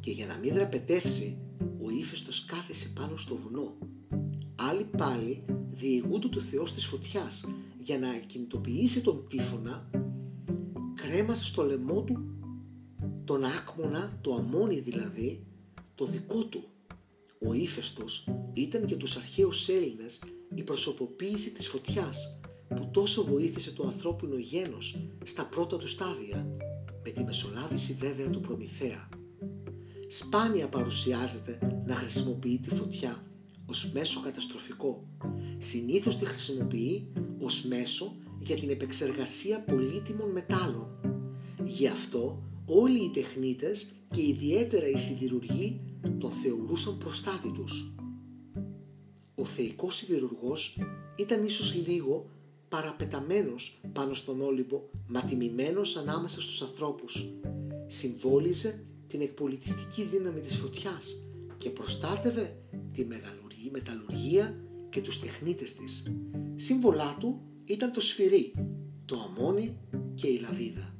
Και 0.00 0.10
για 0.10 0.26
να 0.26 0.38
μην 0.38 0.54
δραπετεύσει, 0.54 1.38
ο 1.80 1.90
ύφεστος 1.90 2.44
κάθεσε 2.44 2.92
πάνω 2.94 3.16
στο 3.16 3.36
βουνό. 3.36 3.78
Άλλοι 4.70 4.84
πάλι 4.84 5.44
διηγούνται 5.66 6.28
του 6.28 6.40
Θεός 6.40 6.74
της 6.74 6.84
φωτιάς 6.84 7.44
για 7.76 7.98
να 7.98 8.08
κινητοποιήσει 8.26 9.00
τον 9.00 9.24
τύφωνα 9.28 9.90
κρέμασε 10.94 11.44
στο 11.44 11.62
λαιμό 11.62 12.02
του 12.02 12.32
τον 13.24 13.44
άκμονα, 13.44 14.18
το 14.20 14.34
αμόνι 14.34 14.78
δηλαδή, 14.80 15.46
το 15.94 16.04
δικό 16.06 16.44
του. 16.44 16.64
Ο 17.48 17.52
ύφεστος 17.52 18.28
ήταν 18.52 18.84
και 18.84 18.96
τους 18.96 19.16
αρχαίους 19.16 19.68
Έλληνες 19.68 20.22
η 20.54 20.62
προσωποποίηση 20.62 21.50
της 21.50 21.68
φωτιάς 21.68 22.40
που 22.68 22.88
τόσο 22.90 23.24
βοήθησε 23.24 23.70
το 23.70 23.86
ανθρώπινο 23.86 24.36
γένος 24.36 25.04
στα 25.24 25.44
πρώτα 25.44 25.76
του 25.76 25.86
στάδια 25.86 26.56
με 27.04 27.10
τη 27.10 27.24
μεσολάβηση 27.24 27.96
βέβαια 28.00 28.30
του 28.30 28.40
Προμηθέα. 28.40 29.08
Σπάνια 30.08 30.68
παρουσιάζεται 30.68 31.82
να 31.86 31.94
χρησιμοποιεί 31.94 32.58
τη 32.58 32.70
φωτιά 32.70 33.22
ως 33.66 33.90
μέσο 33.92 34.20
καταστροφικό. 34.20 35.02
Συνήθως 35.58 36.18
τη 36.18 36.24
χρησιμοποιεί 36.24 37.12
ως 37.40 37.64
μέσο 37.64 38.16
για 38.38 38.56
την 38.56 38.70
επεξεργασία 38.70 39.64
πολύτιμων 39.64 40.30
μετάλλων. 40.30 40.88
Γι' 41.62 41.88
αυτό 41.88 42.42
όλοι 42.66 43.04
οι 43.04 43.10
τεχνίτες 43.10 43.92
και 44.10 44.22
ιδιαίτερα 44.22 44.88
οι 44.88 44.98
σιδηρουργοί 44.98 45.80
τον 46.18 46.30
θεωρούσαν 46.30 46.98
προστάτη 46.98 47.50
τους. 47.52 47.94
Ο 49.34 49.44
θεϊκός 49.44 49.96
σιδηρουργός 49.96 50.78
ήταν 51.16 51.44
ίσως 51.44 51.86
λίγο 51.86 52.30
παραπεταμένος 52.68 53.80
πάνω 53.92 54.14
στον 54.14 54.40
Όλυμπο, 54.40 54.80
μα 55.06 55.20
τιμημένος 55.20 55.96
ανάμεσα 55.96 56.42
στους 56.42 56.62
ανθρώπους. 56.62 57.26
Συμβόλιζε 57.86 58.86
την 59.06 59.20
εκπολιτιστική 59.20 60.02
δύναμη 60.04 60.40
της 60.40 60.56
φωτιάς 60.56 61.16
και 61.62 61.70
προστάτευε 61.70 62.56
τη 62.92 63.70
μεταλλουργία 63.70 64.56
και 64.88 65.00
τους 65.00 65.20
τεχνίτες 65.20 65.74
της. 65.74 66.02
Σύμβολά 66.54 67.16
του 67.20 67.42
ήταν 67.64 67.92
το 67.92 68.00
σφυρί, 68.00 68.54
το 69.04 69.16
αμόνι 69.28 69.78
και 70.14 70.26
η 70.26 70.38
λαβίδα. 70.38 70.91